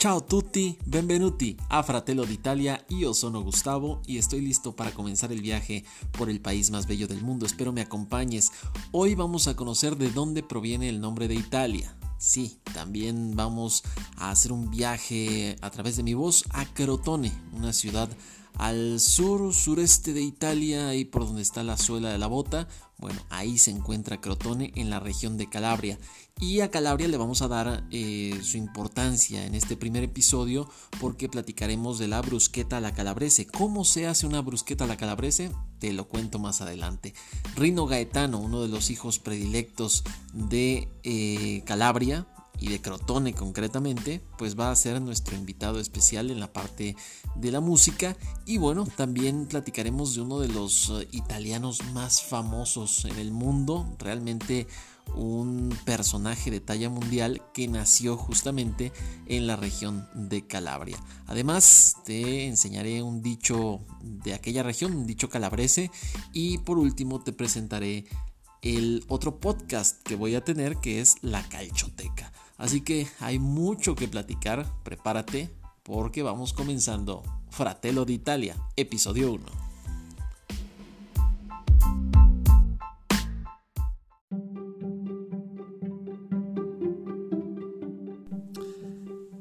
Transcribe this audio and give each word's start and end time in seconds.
Ciao 0.00 0.24
tutti, 0.24 0.78
benvenuti 0.82 1.54
a 1.68 1.82
Fratello 1.82 2.24
d'Italia, 2.24 2.82
io 2.88 3.12
sono 3.12 3.42
Gustavo 3.42 4.00
y 4.06 4.16
estoy 4.16 4.40
listo 4.40 4.74
para 4.74 4.92
comenzar 4.92 5.30
el 5.30 5.42
viaje 5.42 5.84
por 6.12 6.30
el 6.30 6.40
país 6.40 6.70
más 6.70 6.86
bello 6.86 7.06
del 7.06 7.20
mundo. 7.20 7.44
Espero 7.44 7.70
me 7.70 7.82
acompañes. 7.82 8.50
Hoy 8.92 9.14
vamos 9.14 9.46
a 9.46 9.56
conocer 9.56 9.98
de 9.98 10.10
dónde 10.10 10.42
proviene 10.42 10.88
el 10.88 11.02
nombre 11.02 11.28
de 11.28 11.34
Italia. 11.34 11.94
Sí, 12.16 12.60
también 12.72 13.36
vamos 13.36 13.82
a 14.16 14.30
hacer 14.30 14.52
un 14.52 14.70
viaje 14.70 15.56
a 15.60 15.68
través 15.68 15.98
de 15.98 16.02
mi 16.02 16.14
voz 16.14 16.44
a 16.48 16.64
Crotone, 16.64 17.30
una 17.52 17.74
ciudad 17.74 18.08
al 18.54 19.00
sur 19.00 19.54
sureste 19.54 20.14
de 20.14 20.22
Italia 20.22 20.94
y 20.94 21.04
por 21.04 21.26
donde 21.26 21.42
está 21.42 21.62
la 21.62 21.76
suela 21.76 22.10
de 22.10 22.18
la 22.18 22.26
bota, 22.26 22.68
bueno, 23.00 23.20
ahí 23.30 23.58
se 23.58 23.70
encuentra 23.70 24.20
Crotone 24.20 24.72
en 24.76 24.90
la 24.90 25.00
región 25.00 25.36
de 25.36 25.48
Calabria. 25.48 25.98
Y 26.38 26.60
a 26.60 26.70
Calabria 26.70 27.08
le 27.08 27.16
vamos 27.16 27.42
a 27.42 27.48
dar 27.48 27.84
eh, 27.90 28.38
su 28.42 28.56
importancia 28.56 29.44
en 29.44 29.54
este 29.54 29.76
primer 29.76 30.04
episodio 30.04 30.68
porque 31.00 31.28
platicaremos 31.28 31.98
de 31.98 32.08
la 32.08 32.22
brusqueta 32.22 32.78
a 32.78 32.80
la 32.80 32.94
calabrese. 32.94 33.46
¿Cómo 33.46 33.84
se 33.84 34.06
hace 34.06 34.26
una 34.26 34.40
brusqueta 34.40 34.84
a 34.84 34.86
la 34.86 34.96
calabrese? 34.96 35.50
Te 35.78 35.92
lo 35.92 36.08
cuento 36.08 36.38
más 36.38 36.60
adelante. 36.60 37.14
Rino 37.56 37.86
Gaetano, 37.86 38.38
uno 38.38 38.62
de 38.62 38.68
los 38.68 38.90
hijos 38.90 39.18
predilectos 39.18 40.04
de 40.32 40.88
eh, 41.02 41.62
Calabria, 41.66 42.26
y 42.60 42.68
de 42.68 42.80
Crotone 42.80 43.32
concretamente, 43.32 44.22
pues 44.38 44.58
va 44.58 44.70
a 44.70 44.76
ser 44.76 45.00
nuestro 45.00 45.36
invitado 45.36 45.80
especial 45.80 46.30
en 46.30 46.40
la 46.40 46.52
parte 46.52 46.94
de 47.34 47.50
la 47.50 47.60
música 47.60 48.16
y 48.46 48.58
bueno, 48.58 48.86
también 48.96 49.46
platicaremos 49.46 50.14
de 50.14 50.20
uno 50.20 50.40
de 50.40 50.48
los 50.48 50.90
eh, 50.90 51.08
italianos 51.12 51.80
más 51.92 52.22
famosos 52.22 53.04
en 53.06 53.18
el 53.18 53.32
mundo, 53.32 53.96
realmente 53.98 54.66
un 55.14 55.76
personaje 55.84 56.50
de 56.50 56.60
talla 56.60 56.88
mundial 56.88 57.42
que 57.52 57.66
nació 57.66 58.16
justamente 58.16 58.92
en 59.26 59.46
la 59.46 59.56
región 59.56 60.08
de 60.14 60.46
Calabria. 60.46 60.98
Además, 61.26 61.96
te 62.04 62.46
enseñaré 62.46 63.02
un 63.02 63.22
dicho 63.22 63.80
de 64.02 64.34
aquella 64.34 64.62
región, 64.62 64.92
un 64.96 65.06
dicho 65.06 65.28
calabrese 65.28 65.90
y 66.32 66.58
por 66.58 66.78
último 66.78 67.20
te 67.20 67.32
presentaré 67.32 68.06
el 68.62 69.04
otro 69.08 69.40
podcast 69.40 70.02
que 70.02 70.16
voy 70.16 70.34
a 70.34 70.44
tener 70.44 70.76
que 70.76 71.00
es 71.00 71.16
La 71.22 71.42
Calchoteca. 71.48 72.32
Así 72.60 72.82
que 72.82 73.08
hay 73.20 73.38
mucho 73.38 73.94
que 73.94 74.06
platicar, 74.06 74.66
prepárate 74.84 75.48
porque 75.82 76.22
vamos 76.22 76.52
comenzando 76.52 77.22
Fratello 77.48 78.04
d'Italia, 78.04 78.54
episodio 78.76 79.32
1. 79.32 79.44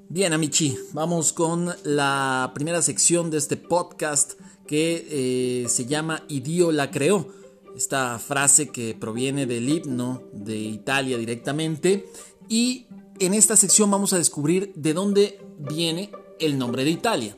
Bien, 0.07 0.31
amici, 0.31 0.77
vamos 0.93 1.33
con 1.33 1.75
la 1.83 2.53
primera 2.55 2.81
sección 2.81 3.29
de 3.31 3.37
este 3.37 3.57
podcast 3.57 4.39
que 4.65 5.63
eh, 5.63 5.67
se 5.67 5.85
llama 5.85 6.23
Idio 6.29 6.71
la 6.71 6.89
creó. 6.89 7.27
Esta 7.75 8.17
frase 8.17 8.69
que 8.69 8.95
proviene 8.97 9.45
del 9.45 9.67
himno 9.67 10.23
de 10.31 10.57
Italia 10.57 11.17
directamente 11.17 12.05
y 12.49 12.87
en 13.19 13.33
esta 13.33 13.55
sección 13.55 13.91
vamos 13.91 14.13
a 14.13 14.17
descubrir 14.17 14.73
de 14.75 14.93
dónde 14.93 15.39
viene 15.57 16.11
el 16.39 16.57
nombre 16.57 16.83
de 16.83 16.91
Italia. 16.91 17.37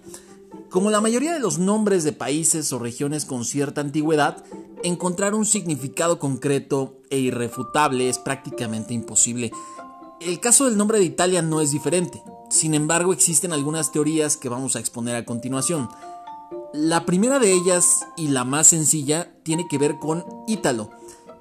Como 0.70 0.92
la 0.92 1.02
mayoría 1.02 1.34
de 1.34 1.40
los 1.40 1.60
nombres 1.60 2.04
de 2.04 2.14
países 2.14 2.72
o 2.72 2.80
regiones 2.80 3.26
con 3.26 3.46
cierta 3.46 3.82
antigüedad, 3.82 4.44
encontrar 4.84 5.34
un 5.34 5.46
significado 5.46 6.20
concreto 6.20 7.02
e 7.10 7.20
irrefutable 7.20 8.10
es 8.10 8.20
prácticamente 8.20 8.94
imposible. 8.94 9.52
El 10.22 10.40
caso 10.40 10.66
del 10.66 10.78
nombre 10.78 11.00
de 11.00 11.06
Italia 11.06 11.42
no 11.42 11.62
es 11.62 11.72
diferente. 11.72 12.22
Sin 12.50 12.74
embargo, 12.74 13.12
existen 13.12 13.54
algunas 13.54 13.92
teorías 13.92 14.38
que 14.38 14.50
vamos 14.50 14.76
a 14.76 14.80
exponer 14.80 15.16
a 15.16 15.26
continuación. 15.26 15.90
La 16.74 17.06
primera 17.06 17.40
de 17.40 17.52
ellas 17.52 18.06
y 18.16 18.28
la 18.28 18.46
más 18.46 18.68
sencilla 18.68 19.34
tiene 19.44 19.68
que 19.68 19.78
ver 19.78 20.00
con 20.00 20.24
Ítalo, 20.48 20.92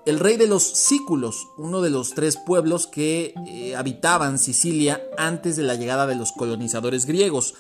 el 0.07 0.19
rey 0.19 0.37
de 0.37 0.47
los 0.47 0.63
Sículos, 0.63 1.49
uno 1.59 1.83
de 1.83 1.91
los 1.91 2.15
tres 2.15 2.37
pueblos 2.37 2.87
que 2.87 3.35
eh, 3.47 3.77
habitaban 3.77 4.39
Sicilia 4.39 5.01
antes 5.19 5.57
de 5.57 5.63
la 5.63 5.75
llegada 5.75 6.07
de 6.07 6.15
los 6.15 6.33
colonizadores 6.33 7.07
griegos. 7.07 7.55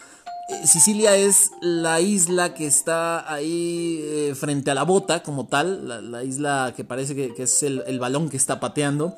Eh, 0.48 0.66
Sicilia 0.66 1.16
es 1.16 1.50
la 1.60 2.00
isla 2.00 2.54
que 2.54 2.66
está 2.66 3.32
ahí 3.32 4.00
eh, 4.02 4.34
frente 4.34 4.70
a 4.70 4.74
la 4.74 4.84
bota 4.84 5.22
como 5.22 5.46
tal, 5.46 6.10
la, 6.10 6.24
isla 6.24 6.72
que 6.74 6.84
parece 6.84 7.14
que, 7.14 7.42
es 7.42 7.62
el, 7.62 7.82
el 7.86 7.98
balón 7.98 8.28
que 8.28 8.36
está 8.36 8.58
pateando. 8.58 9.16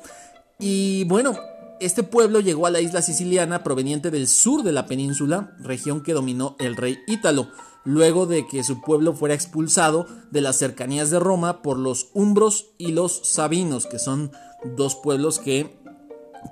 Y 0.59 1.05
bueno, 1.05 1.35
este 1.79 2.03
pueblo 2.03 2.39
llegó 2.39 2.67
a 2.67 2.71
la 2.71 2.81
isla 2.81 3.01
siciliana 3.01 3.63
proveniente 3.63 4.11
del 4.11 4.27
sur 4.27 4.63
de 4.63 4.71
la 4.71 4.85
península, 4.85 5.55
región 5.59 6.03
que 6.03 6.13
dominó 6.13 6.55
el 6.59 6.75
rey 6.75 6.99
Ítalo 7.07 7.49
luego 7.85 8.25
de 8.25 8.47
que 8.47 8.63
su 8.63 8.81
pueblo 8.81 9.13
fuera 9.13 9.35
expulsado 9.35 10.07
de 10.31 10.41
las 10.41 10.57
cercanías 10.57 11.09
de 11.09 11.19
Roma 11.19 11.61
por 11.61 11.77
los 11.77 12.09
umbros 12.13 12.67
y 12.77 12.91
los 12.91 13.21
sabinos, 13.23 13.85
que 13.85 13.99
son 13.99 14.31
dos 14.75 14.95
pueblos 14.95 15.39
que 15.39 15.77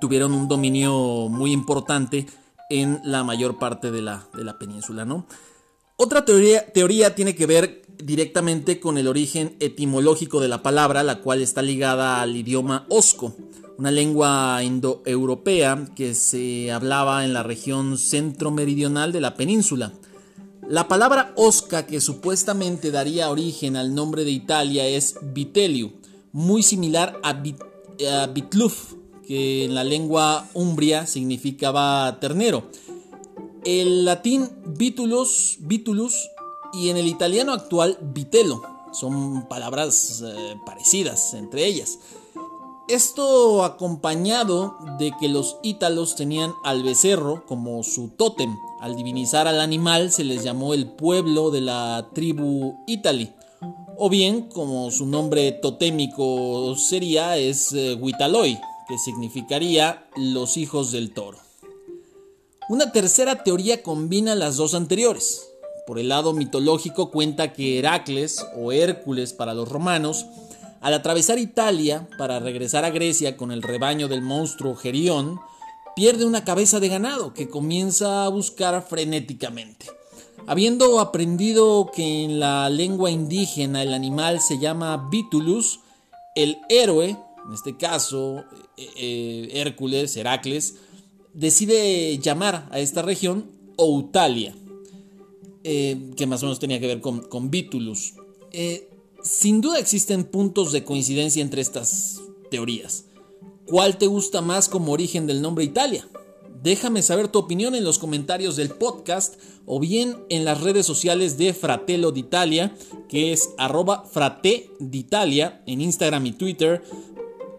tuvieron 0.00 0.32
un 0.32 0.48
dominio 0.48 1.28
muy 1.28 1.52
importante 1.52 2.26
en 2.70 3.00
la 3.04 3.24
mayor 3.24 3.58
parte 3.58 3.90
de 3.90 4.02
la, 4.02 4.26
de 4.34 4.44
la 4.44 4.58
península. 4.58 5.04
¿no? 5.04 5.26
Otra 5.96 6.24
teoría, 6.24 6.72
teoría 6.72 7.14
tiene 7.14 7.34
que 7.34 7.46
ver 7.46 7.82
directamente 8.02 8.80
con 8.80 8.98
el 8.98 9.08
origen 9.08 9.56
etimológico 9.60 10.40
de 10.40 10.48
la 10.48 10.62
palabra, 10.62 11.02
la 11.02 11.20
cual 11.20 11.40
está 11.40 11.62
ligada 11.62 12.20
al 12.20 12.36
idioma 12.36 12.86
osco, 12.88 13.36
una 13.78 13.90
lengua 13.90 14.62
indoeuropea 14.62 15.86
que 15.94 16.14
se 16.14 16.72
hablaba 16.72 17.24
en 17.24 17.32
la 17.32 17.42
región 17.42 17.98
centro-meridional 17.98 19.12
de 19.12 19.20
la 19.20 19.34
península. 19.34 19.92
La 20.72 20.88
palabra 20.88 21.34
osca 21.36 21.84
que 21.84 22.00
supuestamente 22.00 22.90
daría 22.90 23.28
origen 23.28 23.76
al 23.76 23.94
nombre 23.94 24.24
de 24.24 24.30
Italia 24.30 24.86
es 24.86 25.16
vitelliu, 25.20 25.92
muy 26.32 26.62
similar 26.62 27.20
a, 27.22 27.34
bitluf, 28.28 28.94
que 29.26 29.66
en 29.66 29.74
la 29.74 29.84
lengua 29.84 30.48
umbria 30.54 31.06
significaba 31.06 32.18
ternero. 32.20 32.70
El 33.66 34.06
latín 34.06 34.48
vitulus, 34.64 35.58
vitulus 35.60 36.30
y 36.72 36.88
en 36.88 36.96
el 36.96 37.06
italiano 37.06 37.52
actual 37.52 37.98
vitello 38.00 38.62
son 38.94 39.46
palabras 39.50 40.24
eh, 40.24 40.56
parecidas 40.64 41.34
entre 41.34 41.66
ellas. 41.66 41.98
Esto 42.88 43.64
acompañado 43.64 44.76
de 44.98 45.12
que 45.18 45.28
los 45.28 45.56
ítalos 45.62 46.16
tenían 46.16 46.52
al 46.64 46.82
becerro 46.82 47.44
como 47.46 47.82
su 47.84 48.08
tótem. 48.08 48.56
Al 48.80 48.96
divinizar 48.96 49.46
al 49.46 49.60
animal 49.60 50.10
se 50.10 50.24
les 50.24 50.42
llamó 50.42 50.74
el 50.74 50.88
pueblo 50.88 51.50
de 51.50 51.60
la 51.60 52.08
tribu 52.12 52.74
Itali. 52.86 53.32
O 53.96 54.10
bien, 54.10 54.48
como 54.48 54.90
su 54.90 55.06
nombre 55.06 55.52
totémico 55.52 56.74
sería, 56.76 57.36
es 57.36 57.72
eh, 57.72 57.94
Huitaloi, 57.94 58.58
que 58.88 58.98
significaría 58.98 60.08
los 60.16 60.56
hijos 60.56 60.90
del 60.90 61.14
toro. 61.14 61.38
Una 62.68 62.90
tercera 62.90 63.44
teoría 63.44 63.82
combina 63.82 64.34
las 64.34 64.56
dos 64.56 64.74
anteriores. 64.74 65.48
Por 65.86 65.98
el 65.98 66.08
lado 66.08 66.32
mitológico 66.32 67.10
cuenta 67.10 67.52
que 67.52 67.78
Heracles 67.78 68.44
o 68.56 68.72
Hércules 68.72 69.32
para 69.32 69.54
los 69.54 69.68
romanos 69.68 70.26
al 70.82 70.94
atravesar 70.94 71.38
Italia 71.38 72.08
para 72.18 72.40
regresar 72.40 72.84
a 72.84 72.90
Grecia 72.90 73.36
con 73.36 73.52
el 73.52 73.62
rebaño 73.62 74.08
del 74.08 74.20
monstruo 74.20 74.74
Gerión, 74.74 75.40
pierde 75.94 76.24
una 76.24 76.44
cabeza 76.44 76.80
de 76.80 76.88
ganado 76.88 77.32
que 77.34 77.48
comienza 77.48 78.24
a 78.24 78.28
buscar 78.28 78.84
frenéticamente. 78.88 79.86
Habiendo 80.46 80.98
aprendido 80.98 81.90
que 81.94 82.24
en 82.24 82.40
la 82.40 82.68
lengua 82.68 83.12
indígena 83.12 83.82
el 83.84 83.94
animal 83.94 84.40
se 84.40 84.58
llama 84.58 85.08
Bitulus, 85.08 85.78
el 86.34 86.58
héroe, 86.68 87.10
en 87.10 87.54
este 87.54 87.76
caso 87.76 88.44
eh, 88.76 88.88
eh, 88.96 89.48
Hércules, 89.52 90.16
Heracles, 90.16 90.76
decide 91.32 92.18
llamar 92.18 92.68
a 92.72 92.80
esta 92.80 93.02
región 93.02 93.52
Outalia, 93.76 94.56
eh, 95.62 96.10
que 96.16 96.26
más 96.26 96.42
o 96.42 96.46
menos 96.46 96.58
tenía 96.58 96.80
que 96.80 96.88
ver 96.88 97.00
con, 97.00 97.20
con 97.20 97.50
Bitulus. 97.50 98.14
Sin 99.22 99.60
duda 99.60 99.78
existen 99.78 100.24
puntos 100.24 100.72
de 100.72 100.84
coincidencia 100.84 101.42
entre 101.42 101.62
estas 101.62 102.20
teorías. 102.50 103.04
¿Cuál 103.66 103.96
te 103.96 104.08
gusta 104.08 104.42
más 104.42 104.68
como 104.68 104.92
origen 104.92 105.28
del 105.28 105.40
nombre 105.40 105.64
Italia? 105.64 106.08
Déjame 106.62 107.02
saber 107.02 107.28
tu 107.28 107.38
opinión 107.38 107.76
en 107.76 107.84
los 107.84 108.00
comentarios 108.00 108.56
del 108.56 108.70
podcast 108.70 109.34
o 109.64 109.78
bien 109.78 110.16
en 110.28 110.44
las 110.44 110.60
redes 110.60 110.86
sociales 110.86 111.38
de 111.38 111.54
Fratello 111.54 112.10
d'Italia, 112.10 112.74
que 113.08 113.32
es 113.32 113.50
arroba 113.58 114.04
frate 114.04 114.70
d'Italia 114.80 115.62
en 115.66 115.80
Instagram 115.80 116.26
y 116.26 116.32
Twitter, 116.32 116.82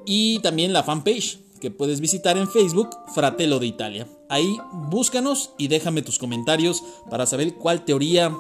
y 0.06 0.40
también 0.40 0.74
la 0.74 0.84
fanpage 0.84 1.40
que 1.62 1.72
puedes 1.72 2.02
visitar 2.02 2.38
en 2.38 2.50
Facebook, 2.50 2.90
Fratello 3.16 3.60
d'Italia. 3.60 4.06
Ahí 4.30 4.58
búscanos 4.90 5.52
y 5.58 5.70
déjame 5.70 6.02
tus 6.02 6.20
comentarios 6.20 6.84
para 7.10 7.26
saber 7.26 7.56
cuál 7.56 7.86
teoría 7.86 8.36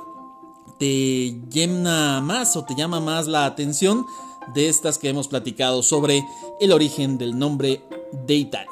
te 0.79 1.39
llena 1.49 2.21
más 2.21 2.55
o 2.55 2.65
te 2.65 2.75
llama 2.75 2.99
más 2.99 3.27
la 3.27 3.45
atención 3.45 4.05
de 4.53 4.69
estas 4.69 4.97
que 4.97 5.09
hemos 5.09 5.27
platicado 5.27 5.83
sobre 5.83 6.25
el 6.59 6.71
origen 6.71 7.17
del 7.17 7.37
nombre 7.37 7.81
de 8.25 8.35
Italia. 8.35 8.69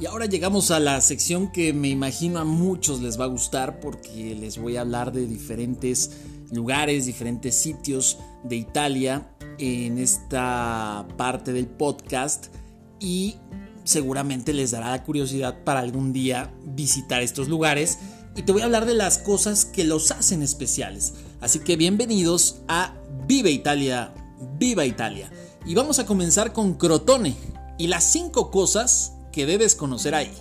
Y 0.00 0.06
ahora 0.06 0.26
llegamos 0.26 0.70
a 0.70 0.80
la 0.80 1.00
sección 1.00 1.52
que 1.52 1.72
me 1.72 1.88
imagino 1.88 2.40
a 2.40 2.44
muchos 2.44 3.00
les 3.00 3.20
va 3.20 3.24
a 3.24 3.28
gustar 3.28 3.80
porque 3.80 4.34
les 4.34 4.58
voy 4.58 4.76
a 4.76 4.80
hablar 4.80 5.12
de 5.12 5.26
diferentes 5.26 6.10
lugares, 6.50 7.06
diferentes 7.06 7.54
sitios 7.54 8.18
de 8.42 8.56
Italia 8.56 9.28
en 9.62 9.98
esta 9.98 11.06
parte 11.16 11.52
del 11.52 11.68
podcast 11.68 12.46
y 12.98 13.36
seguramente 13.84 14.52
les 14.52 14.72
dará 14.72 15.00
curiosidad 15.04 15.62
para 15.62 15.78
algún 15.78 16.12
día 16.12 16.52
visitar 16.64 17.22
estos 17.22 17.46
lugares 17.48 18.00
y 18.34 18.42
te 18.42 18.50
voy 18.50 18.62
a 18.62 18.64
hablar 18.64 18.86
de 18.86 18.94
las 18.94 19.18
cosas 19.18 19.64
que 19.64 19.84
los 19.84 20.10
hacen 20.10 20.42
especiales. 20.42 21.14
Así 21.40 21.60
que 21.60 21.76
bienvenidos 21.76 22.62
a 22.66 22.96
Vive 23.28 23.52
Italia, 23.52 24.12
Viva 24.58 24.84
Italia. 24.84 25.30
Y 25.64 25.76
vamos 25.76 26.00
a 26.00 26.06
comenzar 26.06 26.52
con 26.52 26.74
Crotone 26.74 27.36
y 27.78 27.86
las 27.86 28.02
5 28.10 28.50
cosas 28.50 29.12
que 29.30 29.46
debes 29.46 29.76
conocer 29.76 30.16
ahí. 30.16 30.32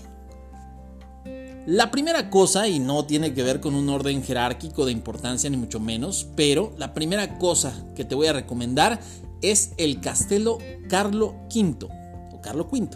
La 1.68 1.92
primera 1.92 2.32
cosa, 2.32 2.68
y 2.68 2.80
no 2.80 3.06
tiene 3.06 3.36
que 3.36 3.44
ver 3.44 3.60
con 3.62 3.76
un 3.76 3.88
orden 3.90 4.24
jerárquico 4.24 4.84
de 4.84 4.92
importancia 4.92 5.48
ni 5.48 5.58
mucho 5.58 5.80
menos, 5.80 6.28
pero 6.36 6.74
la 6.80 6.96
primera 6.96 7.38
cosa 7.38 7.86
que 7.96 8.04
te 8.04 8.16
voy 8.16 8.26
a 8.26 8.34
recomendar 8.34 9.00
es 9.44 9.74
el 9.78 10.02
Castelo 10.02 10.58
Carlo 10.90 11.36
V 11.54 11.88
o 12.34 12.42
Carlo 12.42 12.68
V. 12.72 12.90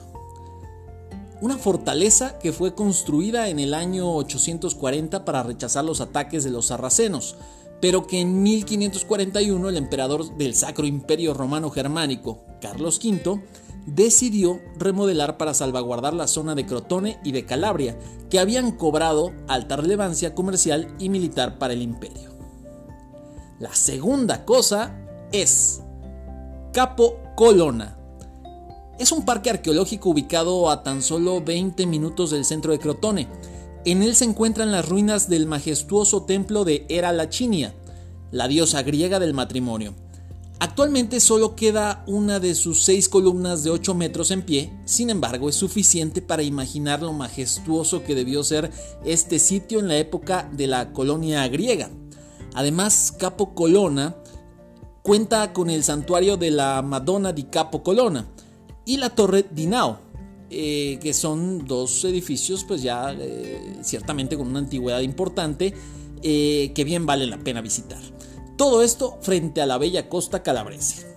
Una 1.42 1.58
fortaleza 1.58 2.40
que 2.40 2.52
fue 2.52 2.74
construida 2.74 3.50
en 3.50 3.60
el 3.60 3.76
año 3.76 4.12
840 4.16 5.26
para 5.26 5.44
rechazar 5.44 5.86
los 5.86 6.02
ataques 6.02 6.44
de 6.44 6.50
los 6.50 6.68
sarracenos, 6.68 7.36
pero 7.82 8.08
que 8.08 8.20
en 8.20 8.42
1541 8.42 9.70
el 9.70 9.78
emperador 9.78 10.36
del 10.38 10.56
Sacro 10.56 10.88
Imperio 10.88 11.36
Romano 11.36 11.70
Germánico, 11.70 12.40
Carlos 12.62 13.00
V, 13.04 13.44
decidió 13.86 14.62
remodelar 14.78 15.38
para 15.38 15.54
salvaguardar 15.54 16.14
la 16.14 16.28
zona 16.28 16.56
de 16.56 16.66
Crotone 16.66 17.20
y 17.24 17.32
de 17.32 17.46
Calabria, 17.46 17.98
que 18.30 18.40
habían 18.40 18.72
cobrado 18.72 19.32
alta 19.48 19.76
relevancia 19.76 20.34
comercial 20.34 20.94
y 21.00 21.10
militar 21.10 21.58
para 21.58 21.74
el 21.74 21.82
imperio. 21.82 22.32
La 23.60 23.74
segunda 23.74 24.46
cosa 24.46 24.98
es 25.32 25.82
Capo 26.74 27.18
Colonna. 27.36 27.98
Es 29.00 29.12
un 29.12 29.26
parque 29.26 29.50
arqueológico 29.50 30.10
ubicado 30.10 30.70
a 30.70 30.84
tan 30.84 31.02
solo 31.02 31.42
20 31.42 31.86
minutos 31.86 32.32
del 32.32 32.46
centro 32.46 32.72
de 32.72 32.80
Crotone. 32.80 33.28
En 33.86 34.02
él 34.02 34.16
se 34.16 34.26
encuentran 34.26 34.72
las 34.72 34.88
ruinas 34.88 35.30
del 35.30 35.46
majestuoso 35.46 36.24
templo 36.24 36.66
de 36.66 36.86
Hera 36.90 37.12
Lachinia, 37.12 37.76
la 38.32 38.48
diosa 38.48 38.82
griega 38.82 39.20
del 39.20 39.34
matrimonio 39.34 39.94
Actualmente 40.60 41.20
solo 41.20 41.56
queda 41.56 42.04
una 42.08 42.40
de 42.40 42.56
sus 42.56 42.84
seis 42.84 43.10
columnas 43.10 43.64
de 43.64 43.72
8 43.72 43.94
metros 43.94 44.32
en 44.32 44.42
pie, 44.42 44.72
sin 44.86 45.10
embargo 45.10 45.50
es 45.50 45.56
suficiente 45.56 46.22
para 46.22 46.44
imaginar 46.44 47.02
lo 47.02 47.12
majestuoso 47.12 48.04
que 48.04 48.16
debió 48.16 48.42
ser 48.42 48.72
este 49.04 49.40
sitio 49.40 49.80
en 49.80 49.90
la 49.90 49.98
época 49.98 50.50
de 50.54 50.68
la 50.68 50.94
colonia 50.94 51.46
griega. 51.50 51.90
Además, 52.54 53.14
Capo 53.20 53.54
Colonna 53.54 54.16
cuenta 55.02 55.52
con 55.52 55.70
el 55.70 55.84
santuario 55.84 56.38
de 56.38 56.52
la 56.52 56.82
Madonna 56.82 57.34
di 57.34 57.44
Capo 57.44 57.84
Colonna 57.84 58.26
y 58.86 58.96
la 58.96 59.10
Torre 59.10 59.46
di 59.52 59.68
Nao, 59.68 60.00
eh, 60.50 61.00
que 61.02 61.14
son 61.14 61.68
dos 61.68 62.06
edificios 62.06 62.64
pues 62.64 62.82
ya 62.82 63.12
eh, 63.12 63.80
ciertamente 63.84 64.38
con 64.38 64.48
una 64.48 64.60
antigüedad 64.60 65.02
importante 65.02 65.74
eh, 66.24 66.72
que 66.74 66.84
bien 66.86 67.06
vale 67.06 67.28
la 67.28 67.38
pena 67.38 67.60
visitar. 67.60 68.15
Todo 68.58 68.84
esto 68.84 69.18
frente 69.22 69.62
a 69.62 69.66
la 69.66 69.78
bella 69.78 70.10
costa 70.10 70.44
calabrese. 70.44 71.16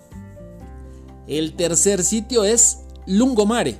El 1.27 1.55
tercer 1.55 2.03
sitio 2.03 2.43
es 2.43 2.79
Lungomare, 3.05 3.79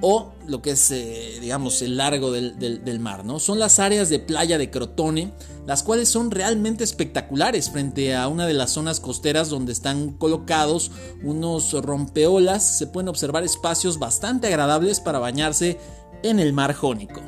o 0.00 0.32
lo 0.46 0.60
que 0.60 0.72
es, 0.72 0.90
eh, 0.90 1.38
digamos, 1.40 1.80
el 1.80 1.96
largo 1.96 2.30
del, 2.30 3.00
mar, 3.00 3.24
¿no? 3.24 3.38
Son 3.38 3.58
las 3.58 3.78
áreas 3.78 4.08
de 4.08 4.18
playa 4.18 4.58
de 4.58 4.70
Crotone, 4.70 5.32
las 5.66 5.82
cuales 5.82 6.08
son 6.08 6.30
realmente 6.30 6.84
espectaculares 6.84 7.70
frente 7.70 8.14
a 8.14 8.28
una 8.28 8.46
de 8.46 8.54
las 8.54 8.72
zonas 8.72 9.00
costeras 9.00 9.48
donde 9.48 9.72
están 9.72 10.10
colocados 10.12 10.90
unos 11.22 11.72
rompeolas. 11.72 12.76
Se 12.76 12.86
pueden 12.86 13.08
observar 13.08 13.44
espacios 13.44 13.98
bastante 13.98 14.48
agradables 14.48 15.00
para 15.00 15.18
bañarse 15.18 15.78
en 16.22 16.38
el 16.38 16.52
mar 16.52 16.74
Jónico. 16.74 17.20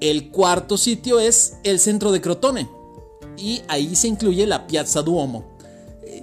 El 0.00 0.30
cuarto 0.30 0.76
sitio 0.76 1.20
es 1.20 1.56
el 1.62 1.78
centro 1.78 2.10
de 2.10 2.20
Crotone, 2.20 2.68
y 3.36 3.62
ahí 3.68 3.94
se 3.96 4.08
incluye 4.08 4.46
la 4.46 4.66
Piazza 4.66 5.02
Duomo. 5.02 5.44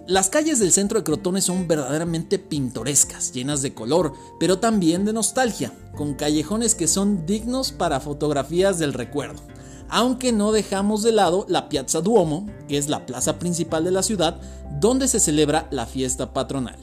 Las 0.08 0.30
calles 0.30 0.60
del 0.60 0.72
centro 0.72 1.00
de 1.00 1.04
Crotone 1.04 1.42
son 1.42 1.68
verdaderamente 1.68 2.40
pintorescas, 2.40 3.32
llenas 3.32 3.62
de 3.62 3.74
color, 3.74 4.14
pero 4.40 4.60
también 4.60 5.06
de 5.06 5.14
nostalgia, 5.14 5.72
con 5.96 6.16
callejones 6.16 6.76
que 6.76 6.88
son 6.88 7.26
dignos 7.26 7.72
para 7.72 8.00
fotografías 8.00 8.80
del 8.80 8.94
recuerdo. 8.94 9.42
Aunque 9.88 10.32
no 10.32 10.52
dejamos 10.52 11.04
de 11.04 11.12
lado 11.12 11.46
la 11.48 11.70
Piazza 11.70 12.02
Duomo, 12.02 12.46
que 12.68 12.78
es 12.78 12.90
la 12.90 13.06
plaza 13.06 13.40
principal 13.40 13.84
de 13.84 13.92
la 13.92 14.04
ciudad, 14.04 14.40
donde 14.80 15.08
se 15.08 15.20
celebra 15.20 15.68
la 15.72 15.86
fiesta 15.86 16.34
patronal. 16.34 16.78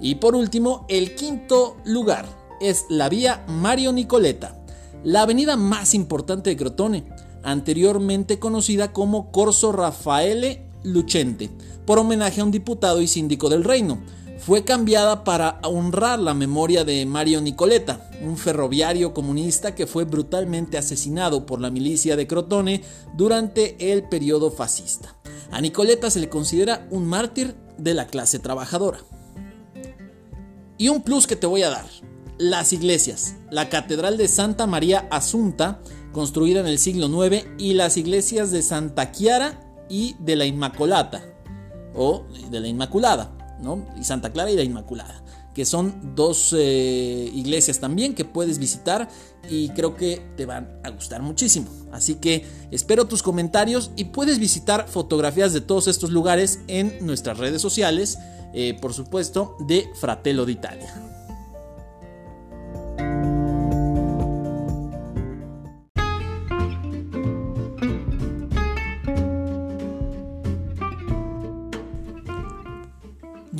Y 0.00 0.16
por 0.16 0.34
último, 0.34 0.86
el 0.88 1.14
quinto 1.14 1.76
lugar 1.84 2.26
es 2.60 2.86
la 2.88 3.08
vía 3.08 3.44
Mario 3.46 3.92
Nicoleta, 3.92 4.56
la 5.04 5.22
avenida 5.22 5.56
más 5.56 5.94
importante 5.94 6.50
de 6.50 6.56
Crotone, 6.56 7.04
anteriormente 7.42 8.38
conocida 8.38 8.92
como 8.92 9.30
Corso 9.30 9.72
Raffaele 9.72 10.66
Lucente, 10.82 11.50
por 11.84 11.98
homenaje 11.98 12.40
a 12.40 12.44
un 12.44 12.50
diputado 12.50 13.00
y 13.00 13.06
síndico 13.06 13.48
del 13.48 13.64
reino. 13.64 14.00
Fue 14.38 14.64
cambiada 14.64 15.22
para 15.22 15.60
honrar 15.64 16.18
la 16.18 16.32
memoria 16.32 16.82
de 16.84 17.04
Mario 17.04 17.42
Nicoleta, 17.42 18.10
un 18.22 18.38
ferroviario 18.38 19.12
comunista 19.12 19.74
que 19.74 19.86
fue 19.86 20.04
brutalmente 20.04 20.78
asesinado 20.78 21.44
por 21.44 21.60
la 21.60 21.70
milicia 21.70 22.16
de 22.16 22.26
Crotone 22.26 22.82
durante 23.14 23.92
el 23.92 24.08
periodo 24.08 24.50
fascista. 24.50 25.14
A 25.50 25.60
Nicoleta 25.60 26.10
se 26.10 26.20
le 26.20 26.30
considera 26.30 26.86
un 26.90 27.06
mártir 27.06 27.54
de 27.76 27.92
la 27.92 28.06
clase 28.06 28.38
trabajadora. 28.38 29.00
Y 30.78 30.88
un 30.88 31.02
plus 31.02 31.26
que 31.26 31.36
te 31.36 31.46
voy 31.46 31.62
a 31.62 31.68
dar, 31.68 31.84
las 32.38 32.72
iglesias. 32.72 33.34
La 33.50 33.68
Catedral 33.68 34.16
de 34.16 34.26
Santa 34.26 34.66
María 34.66 35.06
Asunta 35.10 35.80
construida 36.12 36.60
en 36.60 36.66
el 36.66 36.78
siglo 36.78 37.06
IX, 37.26 37.46
y 37.58 37.74
las 37.74 37.96
iglesias 37.96 38.50
de 38.50 38.62
Santa 38.62 39.12
Chiara 39.12 39.60
y 39.88 40.16
de 40.18 40.36
la 40.36 40.46
Inmaculata, 40.46 41.22
o 41.94 42.24
de 42.50 42.60
la 42.60 42.68
Inmaculada, 42.68 43.58
¿no? 43.60 43.86
Y 43.98 44.04
Santa 44.04 44.32
Clara 44.32 44.50
y 44.50 44.56
la 44.56 44.62
Inmaculada, 44.62 45.22
que 45.54 45.64
son 45.64 46.14
dos 46.14 46.54
eh, 46.56 47.30
iglesias 47.34 47.80
también 47.80 48.14
que 48.14 48.24
puedes 48.24 48.58
visitar 48.58 49.08
y 49.48 49.70
creo 49.70 49.96
que 49.96 50.22
te 50.36 50.46
van 50.46 50.80
a 50.84 50.90
gustar 50.90 51.22
muchísimo. 51.22 51.68
Así 51.92 52.16
que 52.16 52.46
espero 52.70 53.06
tus 53.06 53.22
comentarios 53.22 53.90
y 53.96 54.04
puedes 54.04 54.38
visitar 54.38 54.88
fotografías 54.88 55.52
de 55.52 55.60
todos 55.60 55.88
estos 55.88 56.10
lugares 56.10 56.60
en 56.68 57.04
nuestras 57.04 57.38
redes 57.38 57.60
sociales, 57.60 58.18
eh, 58.54 58.78
por 58.80 58.94
supuesto, 58.94 59.56
de 59.60 59.88
Fratello 59.94 60.46
d'Italia. 60.46 61.09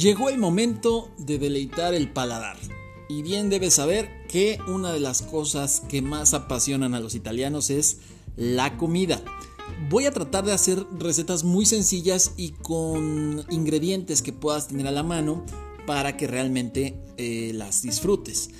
Llegó 0.00 0.30
el 0.30 0.38
momento 0.38 1.11
de 1.19 1.38
deleitar 1.38 1.92
el 1.92 2.11
paladar. 2.11 2.57
Y 3.07 3.21
bien 3.21 3.50
debes 3.50 3.75
saber 3.75 4.26
que 4.28 4.59
una 4.66 4.95
de 4.95 5.00
las 5.00 5.21
cosas 5.21 5.83
que 5.90 6.00
más 6.00 6.33
apasionan 6.33 6.95
a 6.95 7.00
los 7.00 7.14
italianos 7.14 7.69
es 7.69 7.99
la 8.35 8.78
comida. 8.78 9.23
Voy 9.90 10.07
a 10.07 10.11
tratar 10.11 10.47
de 10.47 10.52
hacer 10.52 10.87
recetas 10.99 11.45
muy 11.45 11.66
sencillas 11.66 12.33
y 12.38 12.52
con 12.52 13.45
ingredientes 13.50 14.23
que 14.23 14.33
puedas 14.33 14.69
tener 14.69 14.87
a 14.87 14.90
la 14.90 15.02
mano 15.02 15.45
para 15.87 16.16
que 16.16 16.26
realmente 16.26 16.99
eh, 17.19 17.52
las 17.54 17.83
disfrutes. 17.83 18.52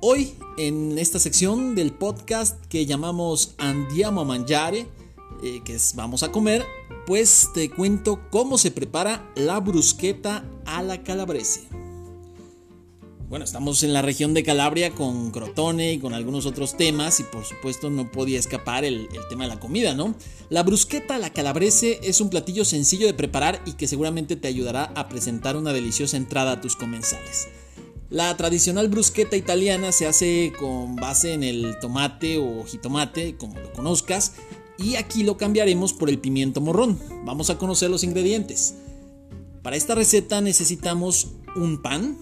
Hoy 0.00 0.34
en 0.56 0.98
esta 0.98 1.18
sección 1.18 1.74
del 1.74 1.94
podcast 1.94 2.64
que 2.66 2.86
llamamos 2.86 3.56
Andiamo 3.58 4.20
a 4.20 4.24
Mangiare, 4.24 4.86
eh, 5.42 5.62
que 5.64 5.74
es 5.74 5.96
vamos 5.96 6.22
a 6.22 6.30
comer, 6.30 6.64
pues 7.08 7.48
te 7.54 7.70
cuento 7.70 8.20
cómo 8.30 8.56
se 8.56 8.70
prepara 8.70 9.32
la 9.34 9.58
brusqueta 9.58 10.44
a 10.66 10.82
la 10.82 11.02
calabrese. 11.02 11.68
Bueno, 13.28 13.44
estamos 13.44 13.82
en 13.82 13.92
la 13.92 14.02
región 14.02 14.34
de 14.34 14.44
Calabria 14.44 14.92
con 14.92 15.32
Crotone 15.32 15.94
y 15.94 15.98
con 15.98 16.14
algunos 16.14 16.46
otros 16.46 16.76
temas 16.76 17.18
y 17.18 17.24
por 17.24 17.44
supuesto 17.44 17.90
no 17.90 18.12
podía 18.12 18.38
escapar 18.38 18.84
el, 18.84 19.08
tema 19.28 19.44
de 19.44 19.50
la 19.50 19.58
comida, 19.58 19.94
¿no? 19.94 20.14
La 20.48 20.62
brusqueta 20.62 21.16
a 21.16 21.18
la 21.18 21.32
calabrese 21.32 21.98
es 22.04 22.20
un 22.20 22.30
platillo 22.30 22.64
sencillo 22.64 23.08
de 23.08 23.14
preparar 23.14 23.60
y 23.66 23.72
que 23.72 23.88
seguramente 23.88 24.36
te 24.36 24.46
ayudará 24.46 24.92
a 24.94 25.08
presentar 25.08 25.56
una 25.56 25.72
deliciosa 25.72 26.16
entrada 26.16 26.52
a 26.52 26.60
tus 26.60 26.76
comensales. 26.76 27.48
La 28.10 28.36
tradicional 28.36 28.86
brusqueta 28.86 29.36
italiana 29.36 29.90
se 29.90 30.06
hace 30.06 30.52
con 30.56 30.94
base 30.94 31.32
en 31.32 31.42
el 31.42 31.80
tomate 31.80 32.38
o 32.38 32.64
jitomate, 32.64 33.36
como 33.36 33.58
lo 33.58 33.72
conozcas, 33.72 34.34
y 34.78 34.94
aquí 34.94 35.24
lo 35.24 35.36
cambiaremos 35.36 35.92
por 35.92 36.08
el 36.08 36.20
pimiento 36.20 36.60
morrón. 36.60 37.00
Vamos 37.24 37.50
a 37.50 37.58
conocer 37.58 37.90
los 37.90 38.04
ingredientes. 38.04 38.74
Para 39.66 39.76
esta 39.76 39.96
receta 39.96 40.40
necesitamos 40.40 41.32
un 41.56 41.82
pan, 41.82 42.16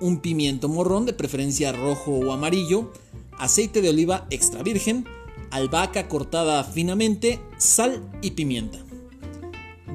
un 0.00 0.18
pimiento 0.18 0.68
morrón 0.68 1.06
de 1.06 1.12
preferencia 1.12 1.70
rojo 1.70 2.10
o 2.10 2.32
amarillo, 2.32 2.92
aceite 3.38 3.80
de 3.80 3.90
oliva 3.90 4.26
extra 4.30 4.60
virgen, 4.64 5.04
albahaca 5.52 6.08
cortada 6.08 6.64
finamente, 6.64 7.38
sal 7.58 8.10
y 8.22 8.32
pimienta. 8.32 8.84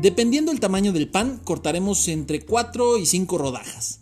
Dependiendo 0.01 0.53
del 0.53 0.61
tamaño 0.61 0.93
del 0.93 1.09
pan, 1.09 1.41
cortaremos 1.43 2.07
entre 2.07 2.45
4 2.45 2.97
y 2.97 3.05
5 3.05 3.37
rodajas. 3.37 3.99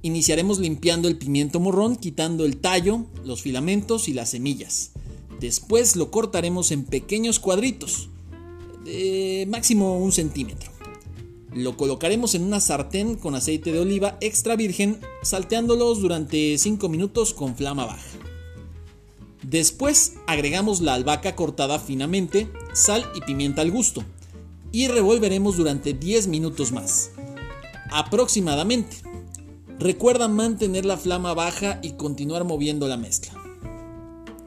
Iniciaremos 0.00 0.58
limpiando 0.58 1.06
el 1.06 1.18
pimiento 1.18 1.60
morrón 1.60 1.96
quitando 1.96 2.46
el 2.46 2.62
tallo, 2.62 3.04
los 3.26 3.42
filamentos 3.42 4.08
y 4.08 4.14
las 4.14 4.30
semillas. 4.30 4.92
Después 5.38 5.96
lo 5.96 6.10
cortaremos 6.10 6.70
en 6.70 6.84
pequeños 6.84 7.40
cuadritos, 7.40 8.08
de 8.86 9.46
máximo 9.50 9.98
un 9.98 10.12
centímetro. 10.12 10.69
Lo 11.54 11.76
colocaremos 11.76 12.34
en 12.34 12.42
una 12.42 12.60
sartén 12.60 13.16
con 13.16 13.34
aceite 13.34 13.72
de 13.72 13.80
oliva 13.80 14.16
extra 14.20 14.54
virgen, 14.54 15.00
salteándolos 15.22 16.00
durante 16.00 16.56
5 16.56 16.88
minutos 16.88 17.34
con 17.34 17.56
flama 17.56 17.86
baja. 17.86 18.18
Después 19.42 20.14
agregamos 20.28 20.80
la 20.80 20.94
albahaca 20.94 21.34
cortada 21.34 21.80
finamente, 21.80 22.48
sal 22.72 23.04
y 23.16 23.20
pimienta 23.22 23.62
al 23.62 23.72
gusto, 23.72 24.04
y 24.70 24.86
revolveremos 24.86 25.56
durante 25.56 25.92
10 25.92 26.28
minutos 26.28 26.70
más. 26.70 27.10
Aproximadamente. 27.90 28.98
Recuerda 29.80 30.28
mantener 30.28 30.84
la 30.84 30.98
flama 30.98 31.34
baja 31.34 31.80
y 31.82 31.92
continuar 31.92 32.44
moviendo 32.44 32.86
la 32.86 32.96
mezcla. 32.96 33.32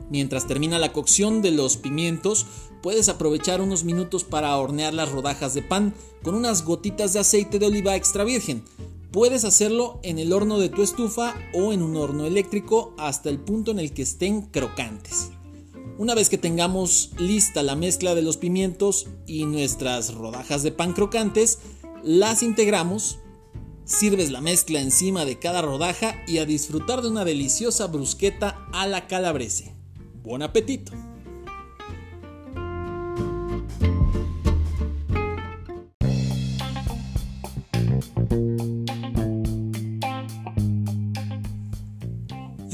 Mientras 0.10 0.48
termina 0.48 0.80
la 0.80 0.94
cocción 0.94 1.42
de 1.42 1.52
los 1.52 1.76
pimientos, 1.76 2.46
puedes 2.84 3.08
aprovechar 3.08 3.62
unos 3.62 3.86
minutos 3.86 4.26
para 4.26 4.56
hornear 4.58 4.94
las 4.94 5.10
rodajas 5.10 5.54
de 5.54 5.64
pan 5.64 5.96
con 6.22 6.36
unas 6.36 6.66
gotitas 6.66 7.14
de 7.14 7.20
aceite 7.22 7.58
de 7.58 7.66
oliva 7.66 7.96
extra 7.96 8.26
virgen. 8.26 8.64
Puedes 9.10 9.46
hacerlo 9.46 10.00
en 10.04 10.20
el 10.20 10.34
horno 10.34 10.60
de 10.60 10.68
tu 10.68 10.84
estufa 10.84 11.34
o 11.54 11.72
en 11.72 11.82
un 11.82 11.96
horno 11.96 12.26
eléctrico 12.26 12.94
hasta 12.98 13.30
el 13.30 13.40
punto 13.40 13.72
en 13.72 13.80
el 13.80 13.94
que 13.94 14.02
estén 14.02 14.42
crocantes. 14.42 15.32
Una 15.98 16.14
vez 16.14 16.28
que 16.28 16.38
tengamos 16.38 17.12
lista 17.18 17.64
la 17.64 17.76
mezcla 17.76 18.16
de 18.16 18.22
los 18.22 18.36
pimientos 18.36 19.08
y 19.26 19.46
nuestras 19.46 20.14
rodajas 20.14 20.62
de 20.62 20.72
pan 20.72 20.92
crocantes, 20.92 21.60
las 22.04 22.44
integramos 22.44 23.20
Sirves 23.86 24.32
la 24.32 24.40
mezcla 24.40 24.80
encima 24.80 25.26
de 25.26 25.40
cada 25.40 25.62
rodaja 25.62 26.24
y 26.26 26.38
a 26.38 26.46
disfrutar 26.46 27.02
de 27.02 27.10
una 27.10 27.26
deliciosa 27.26 27.88
brusqueta 27.88 28.66
a 28.72 28.88
la 28.88 29.08
calabrese. 29.08 29.74
¡Buen 30.24 30.42
apetito! 30.42 31.13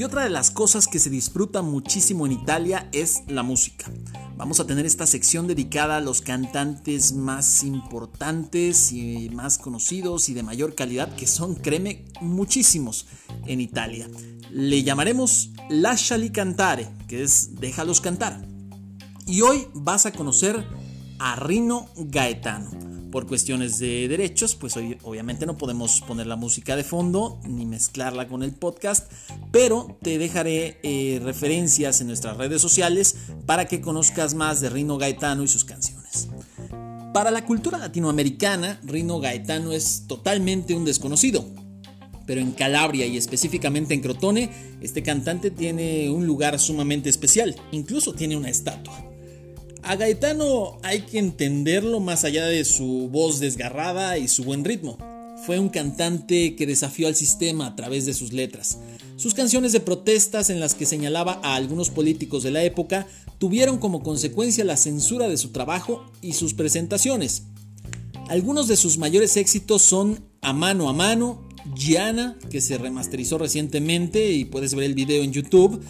Y 0.00 0.04
otra 0.04 0.24
de 0.24 0.30
las 0.30 0.50
cosas 0.50 0.88
que 0.88 0.98
se 0.98 1.10
disfruta 1.10 1.60
muchísimo 1.60 2.24
en 2.24 2.32
Italia 2.32 2.88
es 2.90 3.24
la 3.28 3.42
música. 3.42 3.84
Vamos 4.34 4.58
a 4.58 4.66
tener 4.66 4.86
esta 4.86 5.06
sección 5.06 5.46
dedicada 5.46 5.98
a 5.98 6.00
los 6.00 6.22
cantantes 6.22 7.12
más 7.12 7.62
importantes 7.64 8.92
y 8.92 9.28
más 9.28 9.58
conocidos 9.58 10.30
y 10.30 10.32
de 10.32 10.42
mayor 10.42 10.74
calidad, 10.74 11.14
que 11.16 11.26
son, 11.26 11.54
créeme, 11.54 12.06
muchísimos 12.22 13.08
en 13.44 13.60
Italia. 13.60 14.08
Le 14.50 14.82
llamaremos 14.82 15.50
Lasciali 15.68 16.30
Cantare, 16.30 16.88
que 17.06 17.22
es 17.22 17.60
déjalos 17.60 18.00
cantar. 18.00 18.48
Y 19.26 19.42
hoy 19.42 19.66
vas 19.74 20.06
a 20.06 20.12
conocer 20.12 20.66
a 21.18 21.36
Rino 21.36 21.90
Gaetano 21.98 22.89
por 23.10 23.26
cuestiones 23.26 23.78
de 23.78 24.08
derechos, 24.08 24.54
pues 24.54 24.76
hoy, 24.76 24.96
obviamente 25.02 25.46
no 25.46 25.56
podemos 25.56 26.00
poner 26.02 26.26
la 26.26 26.36
música 26.36 26.76
de 26.76 26.84
fondo 26.84 27.40
ni 27.46 27.66
mezclarla 27.66 28.28
con 28.28 28.42
el 28.42 28.52
podcast, 28.52 29.10
pero 29.50 29.98
te 30.02 30.18
dejaré 30.18 30.78
eh, 30.82 31.20
referencias 31.22 32.00
en 32.00 32.06
nuestras 32.08 32.36
redes 32.36 32.62
sociales 32.62 33.16
para 33.46 33.66
que 33.66 33.80
conozcas 33.80 34.34
más 34.34 34.60
de 34.60 34.70
Rino 34.70 34.98
Gaetano 34.98 35.42
y 35.42 35.48
sus 35.48 35.64
canciones. 35.64 36.28
Para 37.12 37.30
la 37.30 37.44
cultura 37.44 37.76
latinoamericana, 37.76 38.80
Rino 38.84 39.18
Gaetano 39.18 39.72
es 39.72 40.04
totalmente 40.06 40.74
un 40.74 40.84
desconocido. 40.84 41.44
Pero 42.26 42.40
en 42.40 42.52
Calabria 42.52 43.06
y 43.06 43.16
específicamente 43.16 43.92
en 43.92 44.00
Crotone, 44.00 44.50
este 44.80 45.02
cantante 45.02 45.50
tiene 45.50 46.10
un 46.10 46.26
lugar 46.26 46.60
sumamente 46.60 47.10
especial, 47.10 47.56
incluso 47.72 48.14
tiene 48.14 48.36
una 48.36 48.48
estatua. 48.48 49.09
A 49.82 49.96
Gaetano 49.96 50.78
hay 50.82 51.02
que 51.02 51.18
entenderlo 51.18 52.00
más 52.00 52.24
allá 52.24 52.46
de 52.46 52.64
su 52.64 53.08
voz 53.10 53.40
desgarrada 53.40 54.18
y 54.18 54.28
su 54.28 54.44
buen 54.44 54.64
ritmo. 54.64 54.98
Fue 55.46 55.58
un 55.58 55.70
cantante 55.70 56.54
que 56.54 56.66
desafió 56.66 57.08
al 57.08 57.16
sistema 57.16 57.66
a 57.66 57.76
través 57.76 58.04
de 58.04 58.12
sus 58.12 58.32
letras. 58.32 58.78
Sus 59.16 59.32
canciones 59.34 59.72
de 59.72 59.80
protestas 59.80 60.50
en 60.50 60.60
las 60.60 60.74
que 60.74 60.84
señalaba 60.84 61.40
a 61.42 61.54
algunos 61.54 61.90
políticos 61.90 62.42
de 62.42 62.50
la 62.50 62.62
época 62.62 63.06
tuvieron 63.38 63.78
como 63.78 64.02
consecuencia 64.02 64.64
la 64.64 64.76
censura 64.76 65.28
de 65.28 65.38
su 65.38 65.50
trabajo 65.50 66.04
y 66.20 66.34
sus 66.34 66.52
presentaciones. 66.52 67.44
Algunos 68.28 68.68
de 68.68 68.76
sus 68.76 68.98
mayores 68.98 69.36
éxitos 69.36 69.82
son 69.82 70.24
A 70.42 70.52
mano 70.52 70.88
a 70.88 70.92
mano, 70.92 71.48
Gianna, 71.74 72.38
que 72.50 72.60
se 72.60 72.78
remasterizó 72.78 73.38
recientemente 73.38 74.32
y 74.32 74.44
puedes 74.44 74.74
ver 74.74 74.84
el 74.84 74.94
video 74.94 75.22
en 75.22 75.32
YouTube, 75.32 75.82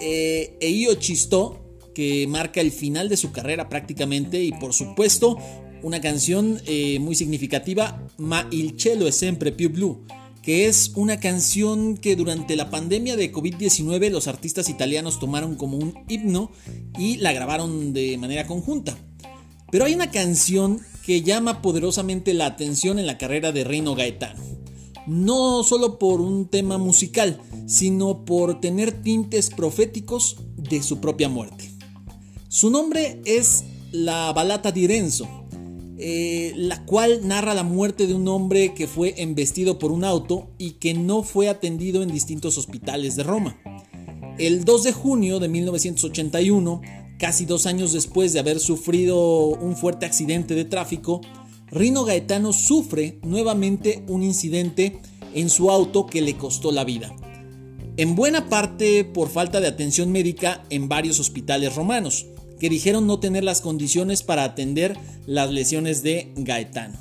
eh, 0.00 0.56
e 0.60 0.70
Io 0.70 0.94
Chistó, 0.96 1.65
que 1.96 2.26
marca 2.26 2.60
el 2.60 2.72
final 2.72 3.08
de 3.08 3.16
su 3.16 3.32
carrera 3.32 3.70
prácticamente 3.70 4.44
y 4.44 4.52
por 4.52 4.74
supuesto 4.74 5.38
una 5.82 5.98
canción 6.02 6.60
eh, 6.66 6.98
muy 6.98 7.14
significativa, 7.14 8.06
Ma 8.18 8.46
il 8.50 8.76
cielo 8.76 9.06
è 9.06 9.10
sempre 9.10 9.50
più 9.50 9.70
blu, 9.70 10.04
que 10.42 10.66
es 10.66 10.92
una 10.94 11.18
canción 11.18 11.96
que 11.96 12.14
durante 12.14 12.54
la 12.54 12.68
pandemia 12.68 13.16
de 13.16 13.32
COVID-19 13.32 14.10
los 14.10 14.28
artistas 14.28 14.68
italianos 14.68 15.18
tomaron 15.18 15.54
como 15.54 15.78
un 15.78 15.94
himno 16.06 16.50
y 16.98 17.16
la 17.16 17.32
grabaron 17.32 17.94
de 17.94 18.18
manera 18.18 18.46
conjunta. 18.46 18.94
Pero 19.70 19.86
hay 19.86 19.94
una 19.94 20.10
canción 20.10 20.82
que 21.02 21.22
llama 21.22 21.62
poderosamente 21.62 22.34
la 22.34 22.44
atención 22.44 22.98
en 22.98 23.06
la 23.06 23.16
carrera 23.16 23.52
de 23.52 23.64
Reino 23.64 23.94
Gaetano. 23.94 24.42
No 25.06 25.62
solo 25.62 25.98
por 25.98 26.20
un 26.20 26.48
tema 26.48 26.76
musical, 26.76 27.40
sino 27.66 28.26
por 28.26 28.60
tener 28.60 29.02
tintes 29.02 29.48
proféticos 29.48 30.36
de 30.58 30.82
su 30.82 31.00
propia 31.00 31.30
muerte. 31.30 31.75
Su 32.56 32.70
nombre 32.70 33.20
es 33.26 33.64
la 33.92 34.32
Balata 34.32 34.72
di 34.72 34.86
Renzo, 34.86 35.28
eh, 35.98 36.54
la 36.56 36.86
cual 36.86 37.28
narra 37.28 37.52
la 37.52 37.64
muerte 37.64 38.06
de 38.06 38.14
un 38.14 38.26
hombre 38.28 38.72
que 38.72 38.86
fue 38.86 39.12
embestido 39.18 39.78
por 39.78 39.92
un 39.92 40.04
auto 40.04 40.48
y 40.56 40.70
que 40.70 40.94
no 40.94 41.22
fue 41.22 41.50
atendido 41.50 42.02
en 42.02 42.10
distintos 42.10 42.56
hospitales 42.56 43.14
de 43.14 43.24
Roma. 43.24 43.58
El 44.38 44.64
2 44.64 44.84
de 44.84 44.92
junio 44.94 45.38
de 45.38 45.48
1981, 45.48 46.80
casi 47.18 47.44
dos 47.44 47.66
años 47.66 47.92
después 47.92 48.32
de 48.32 48.40
haber 48.40 48.58
sufrido 48.58 49.48
un 49.48 49.76
fuerte 49.76 50.06
accidente 50.06 50.54
de 50.54 50.64
tráfico, 50.64 51.20
Rino 51.66 52.06
Gaetano 52.06 52.54
sufre 52.54 53.18
nuevamente 53.22 54.02
un 54.08 54.22
incidente 54.22 54.98
en 55.34 55.50
su 55.50 55.70
auto 55.70 56.06
que 56.06 56.22
le 56.22 56.38
costó 56.38 56.72
la 56.72 56.84
vida. 56.84 57.14
En 57.98 58.14
buena 58.14 58.48
parte 58.48 59.04
por 59.04 59.28
falta 59.28 59.60
de 59.60 59.66
atención 59.66 60.10
médica 60.10 60.64
en 60.70 60.88
varios 60.88 61.20
hospitales 61.20 61.74
romanos 61.74 62.28
que 62.58 62.68
dijeron 62.68 63.06
no 63.06 63.20
tener 63.20 63.44
las 63.44 63.60
condiciones 63.60 64.22
para 64.22 64.44
atender 64.44 64.96
las 65.26 65.50
lesiones 65.50 66.02
de 66.02 66.32
Gaetano. 66.36 66.98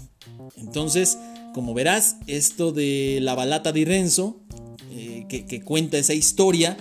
Entonces, 0.57 1.17
como 1.53 1.73
verás, 1.73 2.17
esto 2.27 2.71
de 2.71 3.19
la 3.21 3.35
balata 3.35 3.71
de 3.71 3.85
Renzo, 3.85 4.41
eh, 4.91 5.25
que, 5.29 5.61
cuenta 5.61 5.97
esa 5.97 6.13
historia, 6.13 6.77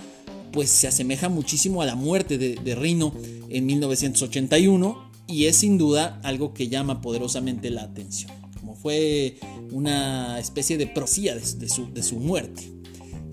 pues 0.51 0.69
se 0.69 0.87
asemeja 0.87 1.29
muchísimo 1.29 1.81
a 1.81 1.85
la 1.85 1.95
muerte 1.95 2.37
de, 2.37 2.75
Rino 2.75 3.13
en 3.49 3.65
1981 3.65 5.11
y 5.27 5.45
es 5.45 5.57
sin 5.57 5.77
duda 5.77 6.19
algo 6.23 6.53
que 6.53 6.67
llama 6.67 7.01
poderosamente 7.01 7.69
la 7.69 7.83
atención, 7.83 8.31
como 8.59 8.75
fue 8.75 9.37
una 9.71 10.39
especie 10.39 10.77
de 10.77 10.87
prosía 10.87 11.35
de 11.35 12.03
su 12.03 12.15
muerte. 12.17 12.74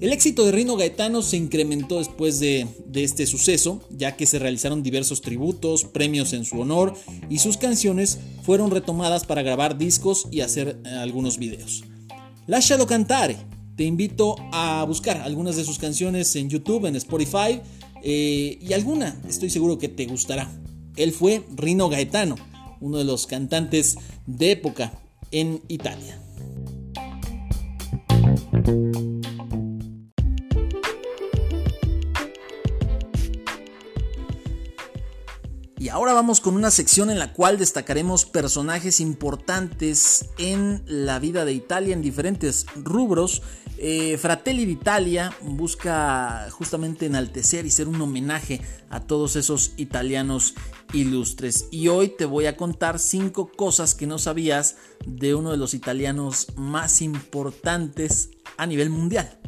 El 0.02 0.12
éxito 0.12 0.44
de 0.44 0.50
Rino 0.50 0.76
Gaetano 0.76 1.22
se 1.22 1.36
incrementó 1.36 1.98
después 1.98 2.40
de, 2.40 2.66
este 2.92 3.24
suceso, 3.24 3.86
ya 3.88 4.16
que 4.16 4.26
se 4.26 4.40
realizaron 4.40 4.82
diversos 4.82 5.20
tributos, 5.20 5.84
premios 5.84 6.32
en 6.32 6.44
su 6.44 6.58
honor 6.58 6.94
y 7.30 7.38
sus 7.38 7.56
canciones 7.56 8.18
fueron 8.42 8.72
retomadas 8.72 9.24
para 9.26 9.42
grabar 9.42 9.78
discos 9.78 10.26
y 10.32 10.40
hacer 10.40 10.80
eh, 10.84 10.88
algunos 10.88 11.38
videos. 11.38 11.84
Lascialo 12.48 12.88
cantare. 12.88 13.36
Te 13.76 13.84
invito 13.84 14.34
a 14.50 14.84
buscar 14.88 15.18
algunas 15.18 15.54
de 15.54 15.62
sus 15.62 15.78
canciones 15.78 16.34
en 16.34 16.50
YouTube, 16.50 16.86
en 16.86 16.96
Spotify 16.96 17.60
eh, 18.02 18.58
y 18.60 18.72
alguna, 18.72 19.22
estoy 19.28 19.50
seguro 19.50 19.78
que 19.78 19.88
te 19.88 20.06
gustará. 20.06 20.50
Él 20.96 21.12
fue 21.12 21.44
Rino 21.54 21.88
Gaetano, 21.88 22.34
uno 22.80 22.98
de 22.98 23.04
los 23.04 23.28
cantantes 23.28 23.94
de 24.26 24.50
época 24.50 25.00
en 25.30 25.62
Italia. 25.68 26.20
Ahora 36.12 36.24
vamos 36.24 36.42
con 36.42 36.56
una 36.56 36.70
sección 36.70 37.10
en 37.10 37.18
la 37.18 37.32
cual 37.32 37.56
destacaremos 37.56 38.26
personajes 38.26 39.00
importantes 39.00 40.26
en 40.36 40.82
la 40.86 41.18
vida 41.18 41.46
de 41.46 41.54
Italia 41.54 41.94
en 41.94 42.02
diferentes 42.02 42.66
rubros. 42.76 43.40
Eh, 43.78 44.18
Fratelli 44.18 44.66
d'Italia 44.66 45.34
busca 45.40 46.48
justamente 46.50 47.06
enaltecer 47.06 47.64
y 47.64 47.70
ser 47.70 47.88
un 47.88 47.98
homenaje 47.98 48.60
a 48.90 49.00
todos 49.00 49.36
esos 49.36 49.72
italianos 49.78 50.54
ilustres. 50.92 51.68
Y 51.70 51.88
hoy 51.88 52.08
te 52.08 52.26
voy 52.26 52.44
a 52.44 52.58
contar 52.58 52.98
cinco 52.98 53.50
cosas 53.50 53.94
que 53.94 54.06
no 54.06 54.18
sabías 54.18 54.76
de 55.06 55.34
uno 55.34 55.50
de 55.50 55.56
los 55.56 55.72
italianos 55.72 56.48
más 56.56 57.00
importantes 57.00 58.28
a 58.58 58.66
nivel 58.66 58.90
mundial. 58.90 59.41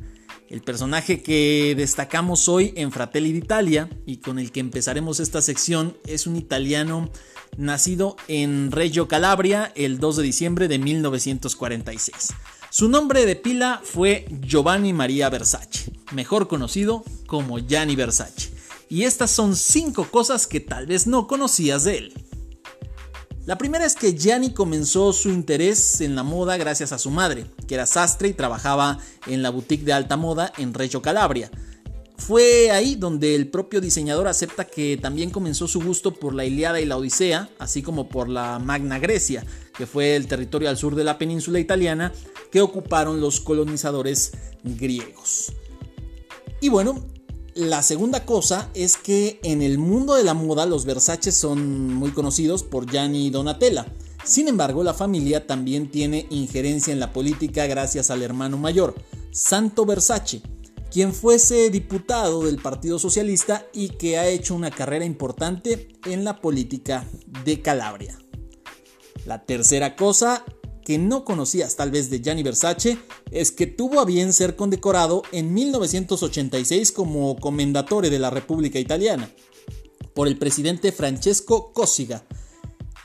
El 0.54 0.62
personaje 0.62 1.20
que 1.20 1.74
destacamos 1.76 2.48
hoy 2.48 2.72
en 2.76 2.92
Fratelli 2.92 3.32
d'Italia 3.32 3.90
y 4.06 4.18
con 4.18 4.38
el 4.38 4.52
que 4.52 4.60
empezaremos 4.60 5.18
esta 5.18 5.42
sección 5.42 5.96
es 6.06 6.28
un 6.28 6.36
italiano 6.36 7.10
nacido 7.56 8.14
en 8.28 8.70
Reggio 8.70 9.08
Calabria 9.08 9.72
el 9.74 9.98
2 9.98 10.18
de 10.18 10.22
diciembre 10.22 10.68
de 10.68 10.78
1946. 10.78 12.34
Su 12.70 12.88
nombre 12.88 13.26
de 13.26 13.34
pila 13.34 13.80
fue 13.82 14.26
Giovanni 14.42 14.92
Maria 14.92 15.28
Versace, 15.28 15.90
mejor 16.12 16.46
conocido 16.46 17.02
como 17.26 17.58
Gianni 17.58 17.96
Versace. 17.96 18.52
Y 18.88 19.02
estas 19.02 19.32
son 19.32 19.56
cinco 19.56 20.08
cosas 20.08 20.46
que 20.46 20.60
tal 20.60 20.86
vez 20.86 21.08
no 21.08 21.26
conocías 21.26 21.82
de 21.82 21.98
él. 21.98 22.14
La 23.46 23.58
primera 23.58 23.84
es 23.84 23.94
que 23.94 24.16
Gianni 24.16 24.54
comenzó 24.54 25.12
su 25.12 25.28
interés 25.28 26.00
en 26.00 26.16
la 26.16 26.22
moda 26.22 26.56
gracias 26.56 26.92
a 26.92 26.98
su 26.98 27.10
madre, 27.10 27.44
que 27.68 27.74
era 27.74 27.84
sastre 27.84 28.28
y 28.28 28.32
trabajaba 28.32 28.98
en 29.26 29.42
la 29.42 29.50
boutique 29.50 29.84
de 29.84 29.92
alta 29.92 30.16
moda 30.16 30.50
en 30.56 30.72
Reggio 30.72 31.02
Calabria. 31.02 31.50
Fue 32.16 32.70
ahí 32.70 32.94
donde 32.94 33.34
el 33.34 33.48
propio 33.48 33.82
diseñador 33.82 34.28
acepta 34.28 34.64
que 34.64 34.96
también 34.96 35.28
comenzó 35.28 35.68
su 35.68 35.82
gusto 35.82 36.14
por 36.14 36.34
la 36.34 36.46
Iliada 36.46 36.80
y 36.80 36.86
la 36.86 36.96
Odisea, 36.96 37.50
así 37.58 37.82
como 37.82 38.08
por 38.08 38.30
la 38.30 38.58
Magna 38.60 38.98
Grecia, 38.98 39.44
que 39.76 39.84
fue 39.84 40.16
el 40.16 40.26
territorio 40.26 40.70
al 40.70 40.78
sur 40.78 40.94
de 40.94 41.04
la 41.04 41.18
península 41.18 41.58
italiana 41.58 42.12
que 42.50 42.62
ocuparon 42.62 43.20
los 43.20 43.40
colonizadores 43.40 44.32
griegos. 44.62 45.52
Y 46.62 46.70
bueno, 46.70 47.04
la 47.54 47.82
segunda 47.82 48.26
cosa 48.26 48.68
es 48.74 48.96
que 48.96 49.38
en 49.44 49.62
el 49.62 49.78
mundo 49.78 50.14
de 50.14 50.24
la 50.24 50.34
moda 50.34 50.66
los 50.66 50.84
Versace 50.84 51.30
son 51.30 51.94
muy 51.94 52.10
conocidos 52.10 52.64
por 52.64 52.90
Gianni 52.90 53.30
Donatella. 53.30 53.86
Sin 54.24 54.48
embargo, 54.48 54.82
la 54.82 54.94
familia 54.94 55.46
también 55.46 55.90
tiene 55.90 56.26
injerencia 56.30 56.92
en 56.92 56.98
la 56.98 57.12
política 57.12 57.66
gracias 57.66 58.10
al 58.10 58.22
hermano 58.22 58.58
mayor, 58.58 58.94
Santo 59.30 59.86
Versace, 59.86 60.42
quien 60.90 61.12
fuese 61.12 61.70
diputado 61.70 62.44
del 62.44 62.56
Partido 62.56 62.98
Socialista 62.98 63.66
y 63.72 63.90
que 63.90 64.18
ha 64.18 64.26
hecho 64.26 64.54
una 64.54 64.70
carrera 64.70 65.04
importante 65.04 65.88
en 66.06 66.24
la 66.24 66.40
política 66.40 67.06
de 67.44 67.62
Calabria. 67.62 68.18
La 69.26 69.44
tercera 69.44 69.94
cosa 69.94 70.44
que 70.84 70.98
no 70.98 71.24
conocías 71.24 71.76
tal 71.76 71.90
vez 71.90 72.10
de 72.10 72.20
Gianni 72.20 72.42
Versace 72.42 72.98
es 73.30 73.50
que 73.50 73.66
tuvo 73.66 74.00
a 74.00 74.04
bien 74.04 74.32
ser 74.32 74.56
condecorado 74.56 75.22
en 75.32 75.54
1986 75.54 76.92
como 76.92 77.36
Commendatore 77.36 78.10
de 78.10 78.18
la 78.18 78.30
República 78.30 78.78
Italiana 78.78 79.30
por 80.14 80.28
el 80.28 80.38
presidente 80.38 80.92
Francesco 80.92 81.72
Cossiga 81.72 82.24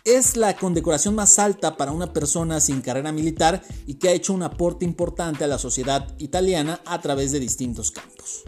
es 0.05 0.37
la 0.37 0.55
condecoración 0.55 1.15
más 1.15 1.39
alta 1.39 1.77
para 1.77 1.91
una 1.91 2.13
persona 2.13 2.59
sin 2.59 2.81
carrera 2.81 3.11
militar 3.11 3.61
y 3.85 3.95
que 3.95 4.09
ha 4.09 4.13
hecho 4.13 4.33
un 4.33 4.43
aporte 4.43 4.85
importante 4.85 5.43
a 5.43 5.47
la 5.47 5.59
sociedad 5.59 6.07
italiana 6.19 6.81
a 6.85 6.99
través 7.01 7.31
de 7.31 7.39
distintos 7.39 7.91
campos. 7.91 8.43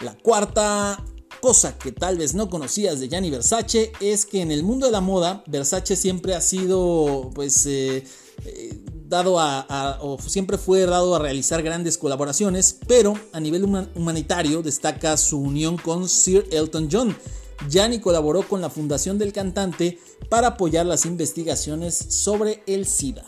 La 0.00 0.16
cuarta 0.16 1.04
cosa 1.40 1.76
que 1.76 1.92
tal 1.92 2.18
vez 2.18 2.34
no 2.34 2.48
conocías 2.48 3.00
de 3.00 3.08
Gianni 3.08 3.30
Versace 3.30 3.92
es 4.00 4.26
que 4.26 4.42
en 4.42 4.50
el 4.50 4.62
mundo 4.62 4.86
de 4.86 4.92
la 4.92 5.00
moda 5.00 5.42
Versace 5.46 5.96
siempre 5.96 6.34
ha 6.34 6.40
sido 6.40 7.30
pues 7.34 7.66
eh, 7.66 8.04
eh, 8.44 8.78
dado 9.08 9.40
a, 9.40 9.98
siempre 10.26 10.58
fue 10.58 10.86
dado 10.86 11.14
a 11.14 11.18
realizar 11.18 11.62
grandes 11.62 11.98
colaboraciones, 11.98 12.78
pero 12.86 13.14
a 13.32 13.40
nivel 13.40 13.64
humanitario 13.94 14.62
destaca 14.62 15.16
su 15.16 15.38
unión 15.38 15.76
con 15.76 16.08
Sir 16.08 16.46
Elton 16.52 16.88
John 16.90 17.16
Gianni 17.68 18.00
colaboró 18.00 18.46
con 18.46 18.60
la 18.60 18.70
fundación 18.70 19.18
del 19.18 19.32
cantante 19.32 19.98
para 20.28 20.48
apoyar 20.48 20.86
las 20.86 21.04
investigaciones 21.04 21.94
sobre 21.94 22.62
el 22.66 22.86
SIDA. 22.86 23.24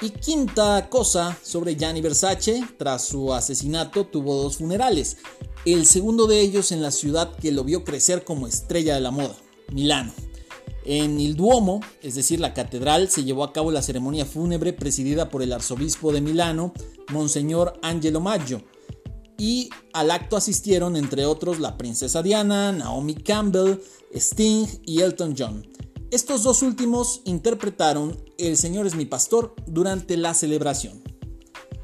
Y 0.00 0.10
quinta 0.10 0.88
cosa 0.88 1.36
sobre 1.42 1.76
Gianni 1.76 2.00
Versace, 2.00 2.64
tras 2.76 3.04
su 3.04 3.32
asesinato 3.32 4.06
tuvo 4.06 4.42
dos 4.42 4.56
funerales, 4.56 5.18
el 5.64 5.86
segundo 5.86 6.26
de 6.26 6.40
ellos 6.40 6.72
en 6.72 6.82
la 6.82 6.90
ciudad 6.90 7.36
que 7.36 7.52
lo 7.52 7.62
vio 7.62 7.84
crecer 7.84 8.24
como 8.24 8.48
estrella 8.48 8.94
de 8.94 9.00
la 9.00 9.12
moda, 9.12 9.36
Milano. 9.72 10.12
En 10.84 11.20
el 11.20 11.36
Duomo, 11.36 11.80
es 12.02 12.16
decir, 12.16 12.40
la 12.40 12.54
catedral, 12.54 13.08
se 13.08 13.24
llevó 13.24 13.44
a 13.44 13.52
cabo 13.52 13.70
la 13.70 13.82
ceremonia 13.82 14.26
fúnebre 14.26 14.72
presidida 14.72 15.28
por 15.28 15.42
el 15.42 15.52
arzobispo 15.52 16.12
de 16.12 16.20
Milano, 16.20 16.72
Monseñor 17.10 17.78
Angelo 17.82 18.20
Maggio, 18.20 18.64
y 19.38 19.70
al 19.92 20.10
acto 20.10 20.36
asistieron 20.36 20.96
entre 20.96 21.24
otros 21.26 21.60
la 21.60 21.76
princesa 21.76 22.22
Diana, 22.22 22.72
Naomi 22.72 23.14
Campbell, 23.14 23.78
Sting 24.12 24.66
y 24.84 25.00
Elton 25.00 25.34
John. 25.38 25.66
Estos 26.10 26.42
dos 26.42 26.62
últimos 26.62 27.22
interpretaron 27.24 28.16
El 28.36 28.56
Señor 28.56 28.86
es 28.86 28.94
mi 28.94 29.06
pastor 29.06 29.54
durante 29.66 30.16
la 30.16 30.34
celebración. 30.34 31.02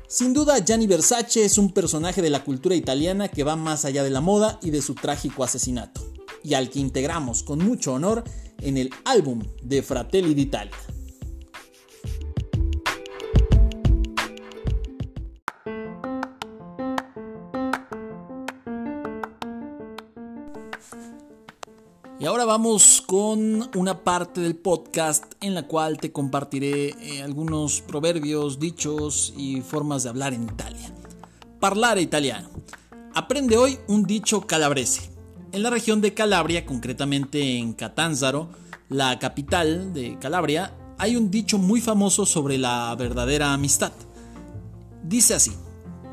Sin 0.09 0.33
duda, 0.33 0.59
Gianni 0.59 0.87
Versace 0.87 1.45
es 1.45 1.57
un 1.57 1.73
personaje 1.73 2.21
de 2.21 2.31
la 2.31 2.45
cultura 2.45 2.75
italiana 2.75 3.29
que 3.29 3.45
va 3.45 3.57
más 3.57 3.85
allá 3.85 4.03
de 4.03 4.11
la 4.11 4.21
moda 4.21 4.59
y 4.63 4.71
de 4.71 4.83
su 4.83 4.95
trágico 4.95 5.45
asesinato, 5.45 6.01
y 6.43 6.55
al 6.55 6.71
que 6.71 6.81
integramos 6.81 7.43
con 7.43 7.59
mucho 7.59 7.93
honor 7.93 8.25
en 8.63 8.77
el 8.77 8.91
álbum 9.05 9.43
de 9.63 9.83
Fratelli 9.83 10.35
d'Italia. 10.35 10.77
Y 22.21 22.27
ahora 22.27 22.45
vamos 22.45 23.01
con 23.07 23.71
una 23.77 24.03
parte 24.03 24.41
del 24.41 24.57
podcast 24.57 25.25
en 25.41 25.55
la 25.55 25.69
cual 25.69 25.99
te 25.99 26.11
compartiré 26.11 26.89
eh, 27.01 27.23
algunos 27.23 27.81
proverbios, 27.81 28.59
dichos 28.59 29.33
y 29.37 29.61
formas 29.61 30.03
de 30.03 30.09
hablar 30.09 30.35
en 30.35 30.43
Italia. 30.43 30.93
Parlare 31.61 32.03
italiano. 32.03 32.51
Aprende 33.15 33.57
hoy 33.57 33.79
un 33.87 34.03
dicho 34.03 34.49
calabrese. 34.49 35.08
En 35.59 35.65
la 35.65 35.71
región 35.71 36.01
de 36.01 36.15
Calabria, 36.15 36.65
concretamente 36.65 37.59
en 37.59 37.73
Catanzaro, 37.73 38.49
la 38.89 39.19
capital 39.19 39.93
de 39.93 40.17
Calabria, 40.21 40.73
hay 40.99 41.17
un 41.17 41.33
dicho 41.33 41.59
muy 41.59 41.81
famoso 41.81 42.25
sobre 42.27 42.59
la 42.59 42.95
verdadera 42.97 43.53
amistad. 43.53 43.91
Dice 45.03 45.35
así: 45.35 45.51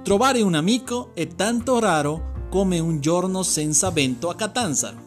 Trovare 0.04 0.42
un 0.42 0.56
amico 0.56 1.12
è 1.16 1.28
tanto 1.28 1.80
raro 1.80 2.48
come 2.50 2.80
un 2.80 3.02
giorno 3.02 3.44
senza 3.44 3.92
vento 3.92 4.32
a 4.32 4.36
Catanzaro. 4.36 4.98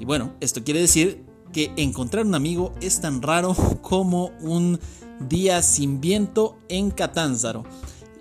Y 0.00 0.06
bueno, 0.06 0.32
esto 0.40 0.64
quiere 0.64 0.80
decir 0.80 1.26
que 1.52 1.70
encontrar 1.76 2.24
un 2.24 2.34
amigo 2.34 2.72
es 2.80 3.02
tan 3.02 3.20
raro 3.20 3.54
como 3.82 4.30
un 4.40 4.80
día 5.20 5.60
sin 5.60 6.00
viento 6.00 6.56
en 6.70 6.90
Catanzaro. 6.90 7.64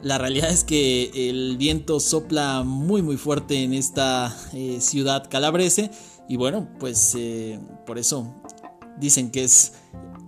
La 0.08 0.18
realidad 0.18 0.50
es 0.50 0.64
que 0.64 1.30
el 1.30 1.58
viento 1.58 2.00
sopla 2.00 2.64
muy 2.64 3.02
muy 3.02 3.18
fuerte 3.18 3.66
en 3.66 3.74
esta 3.74 4.34
eh, 4.54 4.80
ciudad 4.80 5.28
calabrese 5.30 5.92
y 6.30 6.38
bueno, 6.38 6.70
pues 6.80 7.14
eh, 7.18 7.60
por 7.86 7.98
eso 7.98 8.34
dicen 8.98 9.32
que 9.32 9.44
es 9.44 9.74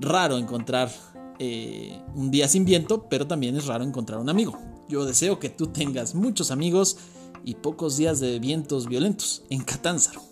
raro 0.02 0.38
encontrar 0.38 0.92
eh, 1.40 1.98
un 2.14 2.30
día 2.30 2.50
sin 2.50 2.66
viento, 2.66 3.08
pero 3.08 3.26
también 3.26 3.56
es 3.56 3.68
raro 3.68 3.86
encontrar 3.86 4.20
un 4.20 4.28
amigo. 4.28 4.60
Yo 4.90 5.06
deseo 5.06 5.40
que 5.40 5.48
tú 5.48 5.68
tengas 5.68 6.14
muchos 6.14 6.52
amigos 6.52 6.98
y 7.46 7.56
pocos 7.56 7.96
días 7.96 8.20
de 8.20 8.38
vientos 8.40 8.86
violentos 8.86 9.44
en 9.50 9.64
Catanzaro. 9.64 10.29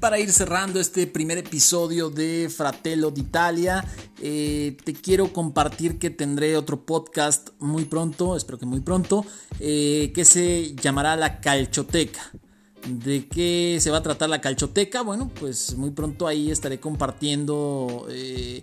Para 0.00 0.18
ir 0.18 0.30
cerrando 0.32 0.78
este 0.78 1.06
primer 1.06 1.38
episodio 1.38 2.10
de 2.10 2.50
Fratello 2.54 3.10
d'Italia, 3.10 3.84
eh, 4.20 4.76
te 4.84 4.92
quiero 4.92 5.32
compartir 5.32 5.98
que 5.98 6.10
tendré 6.10 6.56
otro 6.56 6.84
podcast 6.84 7.50
muy 7.60 7.86
pronto, 7.86 8.36
espero 8.36 8.58
que 8.58 8.66
muy 8.66 8.80
pronto, 8.80 9.24
eh, 9.58 10.12
que 10.14 10.24
se 10.24 10.74
llamará 10.74 11.16
La 11.16 11.40
Calchoteca. 11.40 12.30
¿De 12.86 13.26
qué 13.26 13.78
se 13.80 13.90
va 13.90 13.98
a 13.98 14.02
tratar 14.02 14.28
la 14.28 14.40
calchoteca? 14.40 15.02
Bueno, 15.02 15.28
pues 15.40 15.76
muy 15.76 15.90
pronto 15.90 16.28
ahí 16.28 16.52
estaré 16.52 16.78
compartiendo 16.78 18.06
eh, 18.08 18.62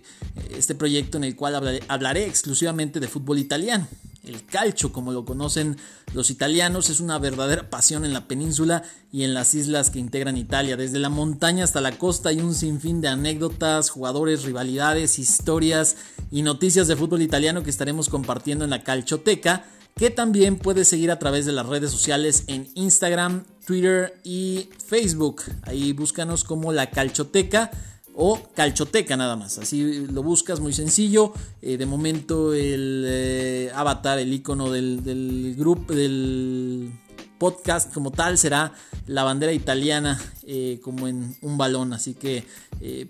este 0.56 0.74
proyecto 0.74 1.18
en 1.18 1.24
el 1.24 1.36
cual 1.36 1.80
hablaré 1.88 2.26
exclusivamente 2.26 3.00
de 3.00 3.08
fútbol 3.08 3.38
italiano. 3.38 3.86
El 4.26 4.44
calcio, 4.46 4.92
como 4.92 5.12
lo 5.12 5.24
conocen 5.24 5.76
los 6.12 6.30
italianos, 6.30 6.90
es 6.90 7.00
una 7.00 7.18
verdadera 7.18 7.70
pasión 7.70 8.04
en 8.04 8.12
la 8.12 8.26
península 8.26 8.82
y 9.12 9.24
en 9.24 9.34
las 9.34 9.54
islas 9.54 9.90
que 9.90 9.98
integran 9.98 10.36
Italia. 10.36 10.76
Desde 10.76 10.98
la 10.98 11.08
montaña 11.08 11.64
hasta 11.64 11.80
la 11.80 11.98
costa 11.98 12.30
hay 12.30 12.40
un 12.40 12.54
sinfín 12.54 13.00
de 13.00 13.08
anécdotas, 13.08 13.90
jugadores, 13.90 14.44
rivalidades, 14.44 15.18
historias 15.18 15.96
y 16.30 16.42
noticias 16.42 16.88
de 16.88 16.96
fútbol 16.96 17.22
italiano 17.22 17.62
que 17.62 17.70
estaremos 17.70 18.08
compartiendo 18.08 18.64
en 18.64 18.70
la 18.70 18.82
calchoteca, 18.82 19.64
que 19.96 20.10
también 20.10 20.56
puedes 20.58 20.88
seguir 20.88 21.10
a 21.10 21.18
través 21.18 21.46
de 21.46 21.52
las 21.52 21.66
redes 21.66 21.90
sociales 21.90 22.44
en 22.48 22.68
Instagram 22.74 23.44
Twitter 23.64 24.20
y 24.24 24.68
Facebook. 24.86 25.42
Ahí 25.62 25.92
búscanos 25.92 26.44
como 26.44 26.72
La 26.72 26.90
Calchoteca 26.90 27.70
o 28.14 28.40
Calchoteca 28.54 29.16
nada 29.16 29.36
más. 29.36 29.58
Así 29.58 30.06
lo 30.06 30.22
buscas 30.22 30.60
muy 30.60 30.72
sencillo. 30.72 31.32
Eh, 31.62 31.76
de 31.76 31.86
momento 31.86 32.54
el 32.54 33.04
eh, 33.06 33.70
avatar, 33.74 34.18
el 34.18 34.32
icono 34.32 34.70
del, 34.70 35.54
grupo, 35.58 35.92
del 35.92 36.92
podcast 37.38 37.92
como 37.92 38.12
tal 38.12 38.38
será 38.38 38.72
la 39.06 39.24
bandera 39.24 39.52
italiana 39.52 40.20
eh, 40.46 40.80
como 40.82 41.08
en 41.08 41.36
un 41.42 41.58
balón. 41.58 41.92
Así 41.92 42.14
que 42.14 42.44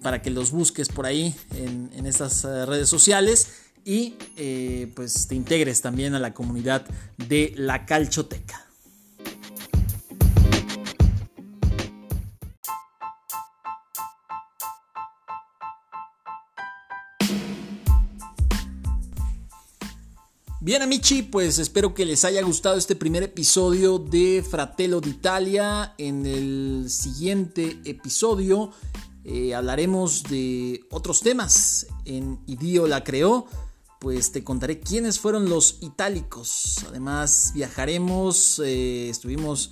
para 0.02 0.22
que 0.22 0.30
los 0.30 0.52
busques 0.52 0.88
por 0.88 1.04
ahí 1.04 1.34
en, 1.56 1.90
en 1.94 2.06
estas 2.06 2.44
redes 2.44 2.88
sociales 2.88 3.48
y 3.84 4.14
pues 4.94 5.26
te 5.26 5.34
integres 5.34 5.82
también 5.82 6.14
a 6.14 6.20
la 6.20 6.32
comunidad 6.32 6.86
de 7.28 7.52
la 7.56 7.84
Calchoteca. 7.84 8.63
Bien 20.64 20.80
amici, 20.80 21.20
pues 21.20 21.58
espero 21.58 21.92
que 21.92 22.06
les 22.06 22.24
haya 22.24 22.40
gustado 22.42 22.78
este 22.78 22.96
primer 22.96 23.22
episodio 23.22 23.98
de 23.98 24.42
Fratello 24.42 24.98
d'Italia. 24.98 25.94
En 25.98 26.24
el 26.24 26.86
siguiente 26.88 27.82
episodio 27.84 28.70
eh, 29.24 29.54
hablaremos 29.54 30.22
de 30.22 30.82
otros 30.90 31.20
temas. 31.20 31.88
En 32.06 32.40
Idio 32.46 32.86
la 32.86 33.04
creó, 33.04 33.44
pues 34.00 34.32
te 34.32 34.42
contaré 34.42 34.80
quiénes 34.80 35.18
fueron 35.18 35.50
los 35.50 35.80
itálicos. 35.82 36.82
Además 36.88 37.52
viajaremos, 37.54 38.58
eh, 38.64 39.10
estuvimos 39.10 39.70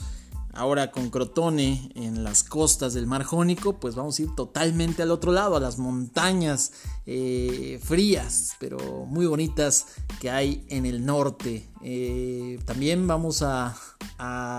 Ahora 0.54 0.90
con 0.90 1.08
Crotone 1.08 1.90
en 1.94 2.24
las 2.24 2.44
costas 2.44 2.92
del 2.92 3.06
Mar 3.06 3.22
Jónico, 3.22 3.80
pues 3.80 3.94
vamos 3.94 4.18
a 4.18 4.22
ir 4.22 4.34
totalmente 4.34 5.02
al 5.02 5.10
otro 5.10 5.32
lado, 5.32 5.56
a 5.56 5.60
las 5.60 5.78
montañas 5.78 6.72
eh, 7.06 7.80
frías, 7.82 8.52
pero 8.60 9.06
muy 9.06 9.24
bonitas 9.24 9.86
que 10.20 10.30
hay 10.30 10.66
en 10.68 10.84
el 10.84 11.06
norte. 11.06 11.70
Eh, 11.82 12.60
también 12.66 13.06
vamos 13.06 13.42
a, 13.42 13.74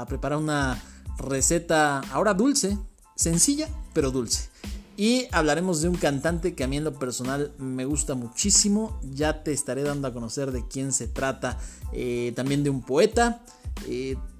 preparar 0.09 0.39
una 0.39 0.83
receta 1.17 1.99
ahora 2.11 2.33
dulce, 2.33 2.77
sencilla, 3.15 3.69
pero 3.93 4.09
dulce. 4.09 4.49
Y 4.97 5.27
hablaremos 5.31 5.81
de 5.81 5.89
un 5.89 5.95
cantante 5.95 6.55
que 6.55 6.63
a 6.63 6.67
mí 6.67 6.77
en 6.77 6.83
lo 6.83 6.93
personal 6.97 7.51
me 7.59 7.85
gusta 7.85 8.15
muchísimo. 8.15 8.99
Ya 9.03 9.43
te 9.43 9.53
estaré 9.53 9.83
dando 9.83 10.07
a 10.07 10.13
conocer 10.13 10.51
de 10.51 10.67
quién 10.67 10.91
se 10.91 11.07
trata. 11.07 11.57
Eh, 11.93 12.33
también 12.35 12.63
de 12.63 12.69
un 12.71 12.81
poeta. 12.81 13.43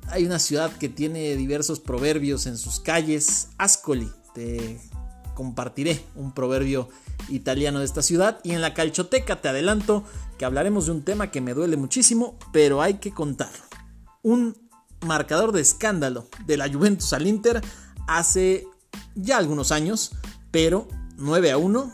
Hay 0.07 0.25
una 0.25 0.39
ciudad 0.39 0.71
que 0.71 0.89
tiene 0.89 1.35
diversos 1.35 1.79
proverbios 1.79 2.45
en 2.45 2.57
sus 2.57 2.79
calles. 2.79 3.49
Ascoli, 3.57 4.11
te 4.33 4.79
compartiré 5.33 6.03
un 6.15 6.33
proverbio 6.33 6.89
italiano 7.29 7.79
de 7.79 7.85
esta 7.85 8.01
ciudad. 8.01 8.39
Y 8.43 8.51
en 8.51 8.61
la 8.61 8.73
calchoteca 8.73 9.41
te 9.41 9.49
adelanto 9.49 10.03
que 10.37 10.45
hablaremos 10.45 10.85
de 10.85 10.91
un 10.91 11.03
tema 11.03 11.31
que 11.31 11.41
me 11.41 11.53
duele 11.53 11.77
muchísimo, 11.77 12.37
pero 12.51 12.81
hay 12.81 12.95
que 12.95 13.11
contarlo. 13.11 13.63
Un 14.21 14.57
marcador 15.01 15.51
de 15.51 15.61
escándalo 15.61 16.27
de 16.45 16.57
la 16.57 16.71
Juventus 16.71 17.13
al 17.13 17.27
Inter 17.27 17.61
hace 18.07 18.67
ya 19.15 19.37
algunos 19.37 19.71
años, 19.71 20.11
pero 20.51 20.87
9 21.17 21.51
a 21.51 21.57
1. 21.57 21.93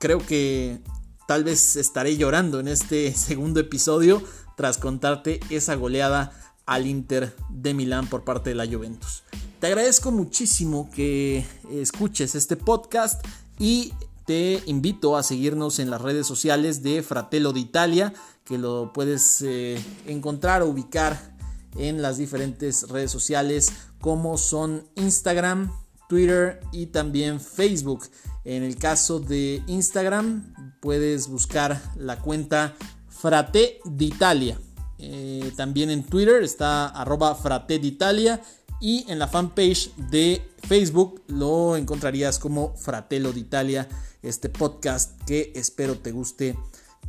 Creo 0.00 0.24
que 0.24 0.80
tal 1.26 1.44
vez 1.44 1.76
estaré 1.76 2.16
llorando 2.16 2.60
en 2.60 2.68
este 2.68 3.12
segundo 3.16 3.60
episodio 3.60 4.22
tras 4.56 4.78
contarte 4.78 5.40
esa 5.50 5.74
goleada 5.76 6.32
al 6.68 6.86
Inter 6.86 7.34
de 7.48 7.74
Milán 7.74 8.06
por 8.06 8.24
parte 8.24 8.50
de 8.50 8.56
la 8.56 8.66
Juventus. 8.66 9.24
Te 9.58 9.66
agradezco 9.66 10.12
muchísimo 10.12 10.88
que 10.94 11.44
escuches 11.70 12.34
este 12.34 12.56
podcast 12.56 13.26
y 13.58 13.92
te 14.26 14.62
invito 14.66 15.16
a 15.16 15.22
seguirnos 15.22 15.78
en 15.78 15.90
las 15.90 16.02
redes 16.02 16.26
sociales 16.26 16.82
de 16.82 17.02
Fratello 17.02 17.52
d'Italia, 17.52 18.12
que 18.44 18.58
lo 18.58 18.92
puedes 18.92 19.42
eh, 19.42 19.82
encontrar 20.06 20.62
o 20.62 20.68
ubicar 20.68 21.34
en 21.76 22.02
las 22.02 22.18
diferentes 22.18 22.86
redes 22.88 23.10
sociales 23.10 23.72
como 24.00 24.36
son 24.36 24.84
Instagram, 24.94 25.72
Twitter 26.08 26.60
y 26.70 26.86
también 26.86 27.40
Facebook. 27.40 28.04
En 28.44 28.62
el 28.62 28.76
caso 28.76 29.20
de 29.20 29.62
Instagram 29.66 30.54
puedes 30.80 31.28
buscar 31.28 31.80
la 31.96 32.18
cuenta 32.18 32.76
Frate 33.08 33.80
d'Italia 33.86 34.60
eh, 34.98 35.52
también 35.56 35.90
en 35.90 36.02
Twitter 36.02 36.42
está 36.42 36.88
arroba 36.88 37.34
frateditalia 37.34 38.42
y 38.80 39.04
en 39.08 39.18
la 39.18 39.28
fanpage 39.28 39.94
de 39.96 40.42
Facebook 40.66 41.22
lo 41.28 41.76
encontrarías 41.76 42.38
como 42.38 42.74
Fratello 42.76 43.32
d'Italia, 43.32 43.88
este 44.22 44.48
podcast 44.48 45.20
que 45.24 45.52
espero 45.54 45.98
te 45.98 46.10
guste 46.10 46.58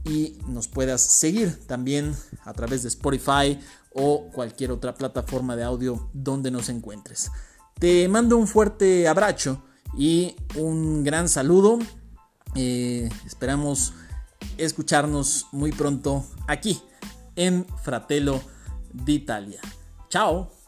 y 0.03 0.37
nos 0.47 0.67
puedas 0.67 1.01
seguir 1.01 1.59
también 1.65 2.15
a 2.43 2.53
través 2.53 2.83
de 2.83 2.89
Spotify 2.89 3.59
o 3.93 4.29
cualquier 4.31 4.71
otra 4.71 4.93
plataforma 4.93 5.55
de 5.55 5.63
audio 5.63 6.09
donde 6.13 6.51
nos 6.51 6.69
encuentres. 6.69 7.31
Te 7.79 8.07
mando 8.07 8.37
un 8.37 8.47
fuerte 8.47 9.07
abrazo 9.07 9.63
y 9.97 10.35
un 10.55 11.03
gran 11.03 11.27
saludo. 11.27 11.79
Eh, 12.55 13.09
esperamos 13.25 13.93
escucharnos 14.57 15.47
muy 15.51 15.71
pronto 15.71 16.25
aquí 16.47 16.81
en 17.39 17.65
Fratello 17.81 18.41
d'Italia. 18.91 19.61
Ciao! 20.09 20.58